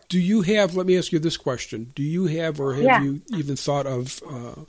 Do 0.08 0.18
you 0.18 0.42
have? 0.42 0.74
Let 0.74 0.86
me 0.86 0.96
ask 0.96 1.12
you 1.12 1.18
this 1.18 1.36
question: 1.36 1.92
Do 1.94 2.02
you 2.02 2.26
have, 2.26 2.60
or 2.60 2.74
have 2.74 2.84
Yeah. 2.84 3.00
you 3.02 3.22
even 3.28 3.56
thought 3.56 3.86
of 3.86 4.20
uh, 4.28 4.64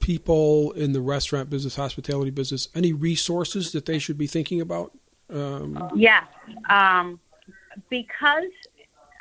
people 0.00 0.72
in 0.72 0.92
the 0.92 1.00
restaurant 1.00 1.50
business, 1.50 1.76
hospitality 1.76 2.30
business, 2.30 2.68
any 2.74 2.92
resources 2.92 3.72
that 3.72 3.86
they 3.86 3.98
should 3.98 4.18
be 4.18 4.26
thinking 4.26 4.60
about? 4.60 4.92
Um, 5.32 5.90
Yes, 5.94 6.24
um, 6.68 7.20
because 7.88 8.50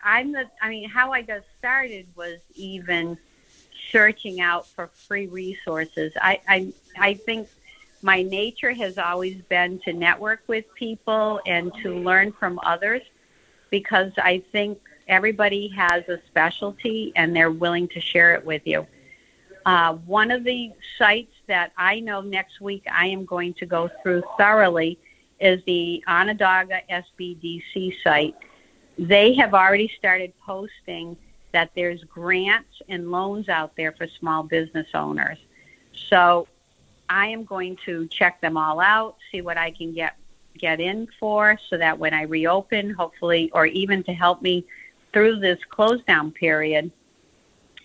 I'm 0.03 0.31
the. 0.31 0.49
I 0.61 0.69
mean, 0.69 0.89
how 0.89 1.11
I 1.11 1.21
got 1.21 1.41
started 1.57 2.07
was 2.15 2.39
even 2.55 3.17
searching 3.91 4.41
out 4.41 4.67
for 4.67 4.87
free 4.87 5.27
resources. 5.27 6.13
I, 6.21 6.39
I, 6.47 6.73
I 6.97 7.13
think 7.15 7.47
my 8.01 8.21
nature 8.21 8.71
has 8.71 8.97
always 8.97 9.41
been 9.49 9.79
to 9.79 9.93
network 9.93 10.41
with 10.47 10.65
people 10.75 11.41
and 11.45 11.73
to 11.81 11.95
learn 11.95 12.31
from 12.31 12.59
others, 12.63 13.01
because 13.69 14.11
I 14.17 14.43
think 14.51 14.79
everybody 15.07 15.67
has 15.69 16.07
a 16.07 16.19
specialty 16.27 17.11
and 17.15 17.35
they're 17.35 17.51
willing 17.51 17.87
to 17.89 17.99
share 17.99 18.35
it 18.35 18.45
with 18.45 18.61
you. 18.65 18.85
Uh, 19.65 19.93
one 20.05 20.31
of 20.31 20.43
the 20.43 20.71
sites 20.97 21.33
that 21.47 21.71
I 21.77 21.99
know 21.99 22.21
next 22.21 22.61
week 22.61 22.85
I 22.91 23.07
am 23.07 23.25
going 23.25 23.53
to 23.55 23.65
go 23.65 23.89
through 24.01 24.23
thoroughly 24.37 24.97
is 25.39 25.61
the 25.65 26.03
Onondaga 26.07 26.81
SBDC 26.89 27.95
site. 28.03 28.35
They 28.99 29.33
have 29.35 29.53
already 29.53 29.89
started 29.97 30.33
posting 30.45 31.15
that 31.53 31.71
there's 31.73 32.03
grants 32.03 32.81
and 32.89 33.09
loans 33.09 33.47
out 33.47 33.73
there 33.77 33.93
for 33.93 34.07
small 34.19 34.43
business 34.43 34.87
owners. 34.93 35.37
So 36.09 36.49
I 37.09 37.27
am 37.27 37.45
going 37.45 37.77
to 37.85 38.07
check 38.07 38.41
them 38.41 38.57
all 38.57 38.81
out, 38.81 39.15
see 39.31 39.41
what 39.41 39.57
I 39.57 39.71
can 39.71 39.93
get 39.93 40.15
get 40.57 40.81
in 40.81 41.07
for 41.17 41.57
so 41.69 41.77
that 41.77 41.97
when 41.97 42.13
I 42.13 42.23
reopen, 42.23 42.89
hopefully 42.89 43.49
or 43.53 43.65
even 43.67 44.03
to 44.03 44.13
help 44.13 44.41
me 44.41 44.65
through 45.13 45.39
this 45.39 45.59
close 45.69 46.03
down 46.03 46.31
period, 46.31 46.91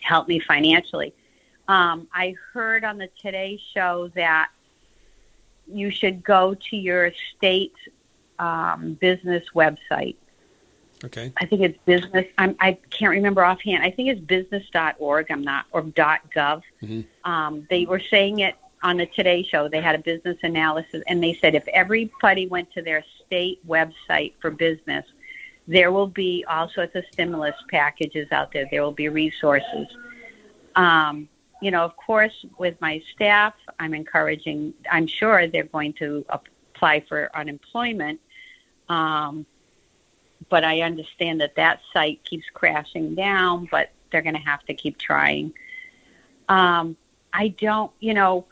help 0.00 0.26
me 0.26 0.40
financially. 0.40 1.14
Um, 1.68 2.08
I 2.12 2.34
heard 2.52 2.84
on 2.84 2.98
the 2.98 3.08
Today 3.22 3.60
Show 3.72 4.10
that 4.16 4.50
you 5.68 5.92
should 5.92 6.24
go 6.24 6.54
to 6.70 6.76
your 6.76 7.12
state 7.36 7.76
um, 8.40 8.94
business 8.94 9.44
website. 9.54 10.16
Okay. 11.04 11.32
I 11.36 11.46
think 11.46 11.62
it's 11.62 11.78
business. 11.84 12.26
I'm, 12.38 12.56
I 12.60 12.78
can't 12.90 13.10
remember 13.10 13.44
offhand. 13.44 13.82
I 13.82 13.90
think 13.90 14.08
it's 14.08 14.20
business.org. 14.20 15.26
I'm 15.30 15.42
not 15.42 15.66
or 15.72 15.82
.gov. 15.82 16.62
Mhm. 16.82 17.06
Um, 17.24 17.66
they 17.70 17.86
were 17.86 18.00
saying 18.00 18.40
it 18.40 18.56
on 18.82 18.98
the 18.98 19.06
Today 19.06 19.42
Show. 19.42 19.68
They 19.68 19.80
had 19.80 19.94
a 19.94 19.98
business 19.98 20.36
analysis, 20.42 21.02
and 21.08 21.22
they 21.22 21.34
said 21.34 21.54
if 21.54 21.66
everybody 21.68 22.46
went 22.46 22.70
to 22.72 22.82
their 22.82 23.04
state 23.24 23.66
website 23.66 24.34
for 24.40 24.50
business, 24.50 25.04
there 25.66 25.90
will 25.90 26.06
be 26.06 26.44
all 26.48 26.68
sorts 26.68 26.94
of 26.94 27.04
stimulus 27.10 27.54
packages 27.70 28.30
out 28.30 28.52
there. 28.52 28.68
There 28.70 28.82
will 28.82 28.92
be 28.92 29.08
resources. 29.08 29.86
Um, 30.76 31.28
you 31.62 31.70
know, 31.70 31.82
of 31.82 31.96
course, 31.96 32.44
with 32.58 32.78
my 32.80 33.02
staff, 33.14 33.54
I'm 33.80 33.94
encouraging. 33.94 34.74
I'm 34.90 35.06
sure 35.06 35.46
they're 35.46 35.64
going 35.64 35.94
to 35.94 36.24
apply 36.28 37.04
for 37.08 37.30
unemployment. 37.34 38.20
Um, 38.90 39.46
but 40.48 40.64
I 40.64 40.82
understand 40.82 41.40
that 41.40 41.54
that 41.56 41.80
site 41.92 42.22
keeps 42.24 42.44
crashing 42.52 43.14
down, 43.14 43.68
but 43.70 43.90
they're 44.10 44.22
going 44.22 44.34
to 44.34 44.40
have 44.40 44.64
to 44.66 44.74
keep 44.74 44.98
trying. 44.98 45.52
Um, 46.48 46.96
I 47.32 47.48
don't, 47.48 47.90
you 48.00 48.14
know, 48.14 48.46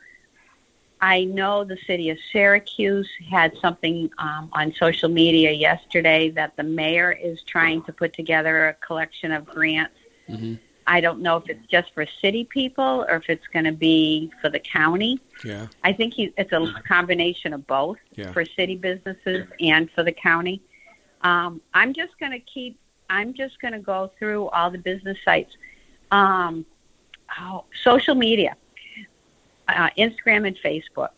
I 1.00 1.24
know 1.24 1.64
the 1.64 1.78
city 1.86 2.10
of 2.10 2.18
Syracuse 2.32 3.08
had 3.28 3.52
something 3.60 4.08
um, 4.18 4.48
on 4.52 4.72
social 4.74 5.08
media 5.08 5.50
yesterday 5.50 6.30
that 6.30 6.56
the 6.56 6.62
mayor 6.62 7.12
is 7.12 7.42
trying 7.42 7.82
to 7.84 7.92
put 7.92 8.12
together 8.12 8.68
a 8.68 8.74
collection 8.74 9.32
of 9.32 9.44
grants. 9.46 9.96
hmm 10.28 10.54
I 10.84 11.00
don't 11.00 11.20
know 11.20 11.36
if 11.36 11.48
it's 11.48 11.64
just 11.68 11.94
for 11.94 12.04
city 12.20 12.42
people 12.44 13.04
or 13.08 13.14
if 13.14 13.30
it's 13.30 13.46
going 13.52 13.66
to 13.66 13.72
be 13.72 14.32
for 14.40 14.48
the 14.48 14.58
county. 14.58 15.20
Yeah. 15.44 15.68
I 15.84 15.92
think 15.92 16.12
he, 16.14 16.32
it's 16.36 16.50
a 16.52 16.82
combination 16.88 17.52
of 17.52 17.64
both 17.68 17.98
Yeah. 18.16 18.32
for 18.32 18.44
city 18.44 18.74
businesses 18.74 19.46
and 19.60 19.88
for 19.92 20.02
the 20.02 20.10
county. 20.10 20.60
Um, 21.22 21.60
I'm 21.74 21.92
just 21.92 22.18
going 22.18 22.32
to 22.32 22.40
keep. 22.40 22.78
I'm 23.10 23.34
just 23.34 23.60
going 23.60 23.72
to 23.72 23.78
go 23.78 24.10
through 24.18 24.48
all 24.48 24.70
the 24.70 24.78
business 24.78 25.18
sites, 25.24 25.52
um, 26.10 26.64
oh, 27.38 27.64
social 27.82 28.14
media, 28.14 28.56
uh, 29.68 29.90
Instagram 29.98 30.46
and 30.46 30.56
Facebook. 30.64 31.10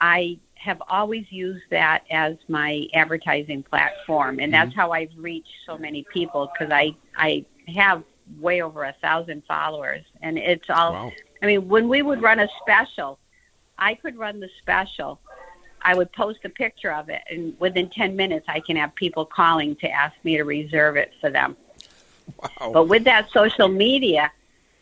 I 0.00 0.38
have 0.54 0.82
always 0.88 1.30
used 1.30 1.64
that 1.70 2.04
as 2.10 2.36
my 2.48 2.86
advertising 2.94 3.62
platform, 3.62 4.38
and 4.38 4.52
that's 4.52 4.74
how 4.74 4.92
I've 4.92 5.10
reached 5.16 5.52
so 5.66 5.76
many 5.76 6.04
people 6.04 6.50
because 6.52 6.72
I 6.72 6.94
I 7.16 7.44
have 7.68 8.02
way 8.40 8.62
over 8.62 8.84
a 8.84 8.94
thousand 9.02 9.42
followers, 9.46 10.04
and 10.22 10.38
it's 10.38 10.70
all. 10.70 10.92
Wow. 10.92 11.12
I 11.42 11.46
mean, 11.46 11.68
when 11.68 11.88
we 11.88 12.00
would 12.00 12.22
run 12.22 12.40
a 12.40 12.48
special, 12.62 13.18
I 13.78 13.94
could 13.94 14.16
run 14.16 14.40
the 14.40 14.48
special. 14.62 15.20
I 15.84 15.94
would 15.94 16.10
post 16.12 16.40
a 16.44 16.48
picture 16.48 16.92
of 16.92 17.08
it, 17.10 17.22
and 17.30 17.54
within 17.60 17.90
10 17.90 18.16
minutes, 18.16 18.46
I 18.48 18.60
can 18.60 18.76
have 18.76 18.94
people 18.94 19.24
calling 19.24 19.76
to 19.76 19.90
ask 19.90 20.14
me 20.24 20.36
to 20.36 20.44
reserve 20.44 20.96
it 20.96 21.12
for 21.20 21.30
them. 21.30 21.56
Wow. 22.42 22.70
But 22.72 22.88
with 22.88 23.04
that 23.04 23.30
social 23.30 23.68
media, 23.68 24.32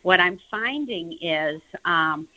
what 0.02 0.20
I'm 0.20 0.38
finding 0.50 1.18
is 1.20 1.60
um, 1.84 2.28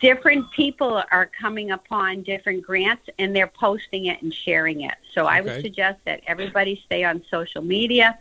different 0.00 0.50
people 0.52 1.02
are 1.10 1.30
coming 1.40 1.72
upon 1.72 2.22
different 2.22 2.62
grants 2.64 3.08
and 3.18 3.34
they're 3.34 3.46
posting 3.46 4.06
it 4.06 4.22
and 4.22 4.32
sharing 4.32 4.82
it. 4.82 4.94
So 5.12 5.26
I 5.26 5.40
would 5.40 5.60
suggest 5.62 6.00
that 6.04 6.20
everybody 6.26 6.82
stay 6.86 7.04
on 7.04 7.24
social 7.30 7.62
media, 7.62 8.18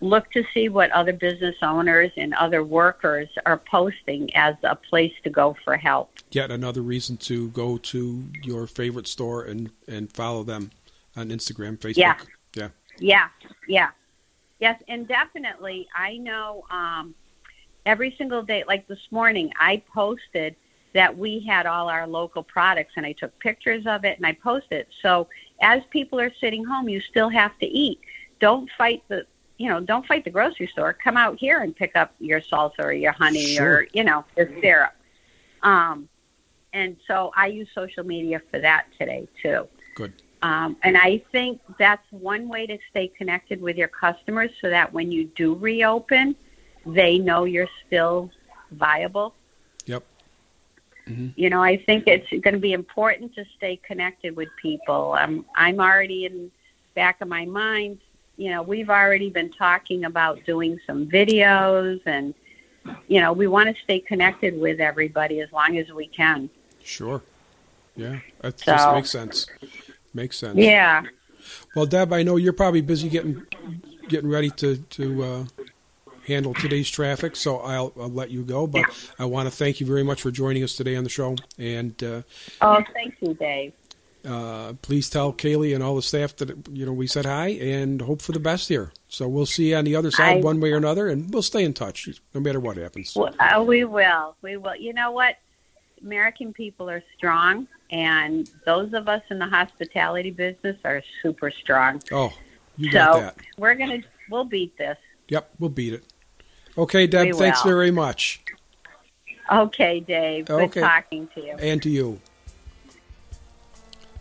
look 0.00 0.30
to 0.32 0.44
see 0.54 0.68
what 0.68 0.90
other 0.92 1.12
business 1.12 1.56
owners 1.62 2.10
and 2.16 2.34
other 2.34 2.64
workers 2.64 3.28
are 3.46 3.58
posting 3.58 4.34
as 4.34 4.54
a 4.62 4.74
place 4.74 5.12
to 5.24 5.30
go 5.30 5.56
for 5.64 5.76
help. 5.76 6.10
Yet 6.30 6.50
another 6.50 6.82
reason 6.82 7.16
to 7.18 7.48
go 7.50 7.78
to 7.78 8.24
your 8.42 8.66
favorite 8.66 9.06
store 9.06 9.44
and 9.44 9.70
and 9.86 10.12
follow 10.12 10.42
them 10.42 10.70
on 11.16 11.28
Instagram, 11.28 11.78
Facebook. 11.78 11.96
Yeah. 11.96 12.16
Yeah. 12.54 12.68
Yeah, 12.98 13.28
yeah. 13.66 13.90
Yes, 14.58 14.80
and 14.88 15.08
definitely 15.08 15.88
I 15.94 16.16
know 16.18 16.64
um 16.70 17.14
every 17.86 18.14
single 18.18 18.42
day 18.42 18.64
like 18.66 18.86
this 18.88 19.06
morning 19.10 19.52
I 19.58 19.82
posted 19.92 20.54
that 20.92 21.16
we 21.16 21.40
had 21.40 21.66
all 21.66 21.88
our 21.88 22.06
local 22.06 22.42
products 22.42 22.92
and 22.96 23.06
I 23.06 23.12
took 23.12 23.36
pictures 23.38 23.86
of 23.86 24.04
it 24.04 24.16
and 24.16 24.26
I 24.26 24.32
posted. 24.32 24.86
So 25.02 25.28
as 25.62 25.82
people 25.90 26.20
are 26.20 26.32
sitting 26.40 26.64
home, 26.64 26.88
you 26.88 27.00
still 27.00 27.28
have 27.28 27.56
to 27.60 27.66
eat. 27.66 28.00
Don't 28.40 28.68
fight 28.76 29.02
the 29.08 29.26
you 29.60 29.68
know, 29.68 29.78
don't 29.78 30.06
fight 30.06 30.24
the 30.24 30.30
grocery 30.30 30.66
store. 30.72 30.94
Come 30.94 31.18
out 31.18 31.38
here 31.38 31.60
and 31.60 31.76
pick 31.76 31.94
up 31.94 32.14
your 32.18 32.40
salsa 32.40 32.78
or 32.78 32.92
your 32.92 33.12
honey 33.12 33.56
Sure. 33.56 33.74
or 33.74 33.86
you 33.92 34.02
know 34.02 34.24
your 34.34 34.48
syrup. 34.62 34.94
Um, 35.62 36.08
and 36.72 36.96
so 37.06 37.30
I 37.36 37.48
use 37.48 37.68
social 37.74 38.02
media 38.02 38.40
for 38.50 38.58
that 38.58 38.86
today 38.98 39.28
too. 39.42 39.68
Good. 39.96 40.14
Um, 40.40 40.78
and 40.82 40.96
I 40.96 41.22
think 41.30 41.60
that's 41.78 42.06
one 42.10 42.48
way 42.48 42.66
to 42.68 42.78
stay 42.90 43.08
connected 43.08 43.60
with 43.60 43.76
your 43.76 43.88
customers 43.88 44.50
so 44.62 44.70
that 44.70 44.90
when 44.94 45.12
you 45.12 45.26
do 45.36 45.54
reopen, 45.54 46.34
they 46.86 47.18
know 47.18 47.44
you're 47.44 47.68
still 47.86 48.30
viable. 48.70 49.34
Yep. 49.84 50.04
You 51.36 51.50
know, 51.50 51.62
I 51.62 51.76
think 51.76 52.04
it's 52.06 52.30
going 52.30 52.54
to 52.54 52.60
be 52.60 52.72
important 52.72 53.34
to 53.34 53.44
stay 53.58 53.76
connected 53.76 54.34
with 54.34 54.48
people. 54.62 55.12
I'm 55.12 55.44
I'm 55.54 55.80
already 55.80 56.24
in 56.24 56.50
back 56.94 57.20
of 57.20 57.28
my 57.28 57.44
mind. 57.44 57.98
You 58.40 58.48
know, 58.48 58.62
we've 58.62 58.88
already 58.88 59.28
been 59.28 59.50
talking 59.50 60.06
about 60.06 60.42
doing 60.46 60.80
some 60.86 61.06
videos, 61.06 62.00
and 62.06 62.32
you 63.06 63.20
know, 63.20 63.34
we 63.34 63.46
want 63.46 63.68
to 63.68 63.82
stay 63.82 64.00
connected 64.00 64.58
with 64.58 64.80
everybody 64.80 65.42
as 65.42 65.52
long 65.52 65.76
as 65.76 65.92
we 65.92 66.06
can. 66.06 66.48
Sure. 66.82 67.20
Yeah. 67.96 68.20
That 68.40 68.56
just 68.56 68.92
makes 68.94 69.10
sense. 69.10 69.46
Makes 70.14 70.38
sense. 70.38 70.56
Yeah. 70.56 71.02
Well, 71.76 71.84
Deb, 71.84 72.14
I 72.14 72.22
know 72.22 72.36
you're 72.36 72.54
probably 72.54 72.80
busy 72.80 73.10
getting 73.10 73.46
getting 74.08 74.30
ready 74.30 74.48
to 74.48 74.78
to 74.78 75.22
uh, 75.22 75.44
handle 76.26 76.54
today's 76.54 76.88
traffic, 76.88 77.36
so 77.36 77.58
I'll, 77.58 77.92
I'll 78.00 78.08
let 78.08 78.30
you 78.30 78.42
go. 78.42 78.66
But 78.66 78.86
I 79.18 79.26
want 79.26 79.50
to 79.50 79.54
thank 79.54 79.80
you 79.80 79.86
very 79.86 80.02
much 80.02 80.22
for 80.22 80.30
joining 80.30 80.62
us 80.62 80.76
today 80.76 80.96
on 80.96 81.04
the 81.04 81.10
show, 81.10 81.36
and 81.58 82.02
uh, 82.02 82.22
Oh, 82.62 82.82
thank 82.94 83.16
you, 83.20 83.34
Dave. 83.34 83.74
Uh, 84.26 84.74
please 84.82 85.08
tell 85.10 85.32
Kaylee 85.32 85.74
and 85.74 85.82
all 85.82 85.96
the 85.96 86.02
staff 86.02 86.36
that 86.36 86.50
you 86.70 86.84
know 86.86 86.92
we 86.92 87.06
said 87.06 87.24
hi 87.26 87.48
and 87.48 88.00
hope 88.02 88.22
for 88.22 88.32
the 88.32 88.40
best 88.40 88.68
here. 88.68 88.92
So 89.08 89.28
we'll 89.28 89.46
see 89.46 89.70
you 89.70 89.76
on 89.76 89.84
the 89.84 89.96
other 89.96 90.10
side, 90.10 90.38
I- 90.38 90.40
one 90.40 90.60
way 90.60 90.72
or 90.72 90.76
another, 90.76 91.08
and 91.08 91.32
we'll 91.32 91.42
stay 91.42 91.64
in 91.64 91.72
touch 91.74 92.08
no 92.34 92.40
matter 92.40 92.60
what 92.60 92.76
happens. 92.76 93.14
Well, 93.16 93.34
uh, 93.40 93.62
we 93.62 93.84
will. 93.84 94.36
We 94.42 94.56
will. 94.56 94.76
You 94.76 94.92
know 94.92 95.10
what? 95.10 95.36
American 96.02 96.52
people 96.52 96.88
are 96.88 97.02
strong, 97.16 97.66
and 97.90 98.48
those 98.64 98.94
of 98.94 99.08
us 99.08 99.22
in 99.30 99.38
the 99.38 99.46
hospitality 99.46 100.30
business 100.30 100.76
are 100.84 101.02
super 101.22 101.50
strong. 101.50 102.00
Oh, 102.10 102.32
you 102.78 102.90
so 102.90 102.98
got 102.98 103.20
that. 103.20 103.36
we're 103.58 103.74
gonna 103.74 103.98
we'll 104.30 104.44
beat 104.44 104.76
this. 104.78 104.96
Yep, 105.28 105.50
we'll 105.58 105.70
beat 105.70 105.92
it. 105.94 106.04
Okay, 106.78 107.06
Deb, 107.06 107.26
We 107.26 107.32
thanks 107.34 107.64
will. 107.64 107.72
very 107.72 107.90
much, 107.90 108.42
Okay, 109.52 110.00
Dave. 110.00 110.46
Good 110.46 110.62
Okay. 110.62 110.80
talking 110.80 111.28
to 111.34 111.40
you. 111.44 111.52
and 111.58 111.82
to 111.82 111.90
you. 111.90 112.20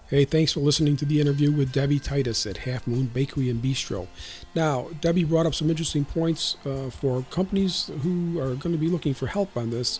Hey, 0.09 0.25
thanks 0.25 0.53
for 0.53 0.61
listening 0.61 0.97
to 0.97 1.05
the 1.05 1.21
interview 1.21 1.51
with 1.51 1.71
Debbie 1.71 1.99
Titus 1.99 2.47
at 2.47 2.57
Half 2.57 2.87
Moon 2.87 3.05
Bakery 3.05 3.47
and 3.47 3.61
Bistro. 3.61 4.07
Now, 4.55 4.87
Debbie 5.01 5.23
brought 5.23 5.45
up 5.45 5.53
some 5.53 5.69
interesting 5.69 6.03
points 6.03 6.57
uh, 6.65 6.89
for 6.89 7.23
companies 7.29 7.91
who 8.01 8.39
are 8.39 8.55
going 8.55 8.71
to 8.71 8.79
be 8.79 8.87
looking 8.87 9.13
for 9.13 9.27
help 9.27 9.55
on 9.55 9.69
this. 9.69 9.99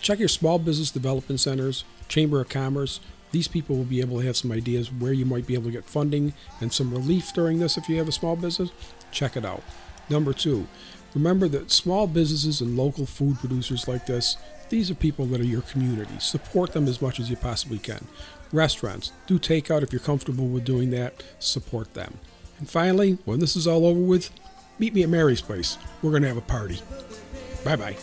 Check 0.00 0.20
your 0.20 0.28
small 0.28 0.60
business 0.60 0.92
development 0.92 1.40
centers, 1.40 1.82
Chamber 2.06 2.40
of 2.40 2.50
Commerce. 2.50 3.00
These 3.32 3.48
people 3.48 3.74
will 3.74 3.82
be 3.82 4.00
able 4.00 4.20
to 4.20 4.26
have 4.26 4.36
some 4.36 4.52
ideas 4.52 4.92
where 4.92 5.12
you 5.12 5.26
might 5.26 5.48
be 5.48 5.54
able 5.54 5.64
to 5.64 5.72
get 5.72 5.86
funding 5.86 6.34
and 6.60 6.72
some 6.72 6.92
relief 6.92 7.32
during 7.32 7.58
this 7.58 7.76
if 7.76 7.88
you 7.88 7.96
have 7.96 8.06
a 8.06 8.12
small 8.12 8.36
business. 8.36 8.70
Check 9.10 9.36
it 9.36 9.44
out. 9.44 9.64
Number 10.08 10.32
two, 10.32 10.68
remember 11.14 11.48
that 11.48 11.72
small 11.72 12.06
businesses 12.06 12.60
and 12.60 12.76
local 12.76 13.06
food 13.06 13.40
producers 13.40 13.88
like 13.88 14.06
this, 14.06 14.36
these 14.72 14.90
are 14.90 14.94
people 14.94 15.26
that 15.26 15.40
are 15.40 15.44
your 15.44 15.60
community. 15.60 16.18
Support 16.18 16.72
them 16.72 16.88
as 16.88 17.02
much 17.02 17.20
as 17.20 17.28
you 17.28 17.36
possibly 17.36 17.78
can. 17.78 18.06
Restaurants, 18.52 19.12
do 19.26 19.38
takeout 19.38 19.82
if 19.82 19.92
you're 19.92 20.00
comfortable 20.00 20.46
with 20.46 20.64
doing 20.64 20.90
that. 20.90 21.22
Support 21.38 21.94
them. 21.94 22.18
And 22.58 22.68
finally, 22.68 23.18
when 23.24 23.40
this 23.40 23.56
is 23.56 23.66
all 23.66 23.86
over 23.86 24.00
with, 24.00 24.30
meet 24.78 24.94
me 24.94 25.02
at 25.02 25.08
Mary's 25.08 25.40
place. 25.40 25.78
We're 26.02 26.10
going 26.10 26.22
to 26.22 26.28
have 26.28 26.36
a 26.36 26.42
party. 26.42 26.80
Bye 27.64 27.76
bye. 27.76 27.96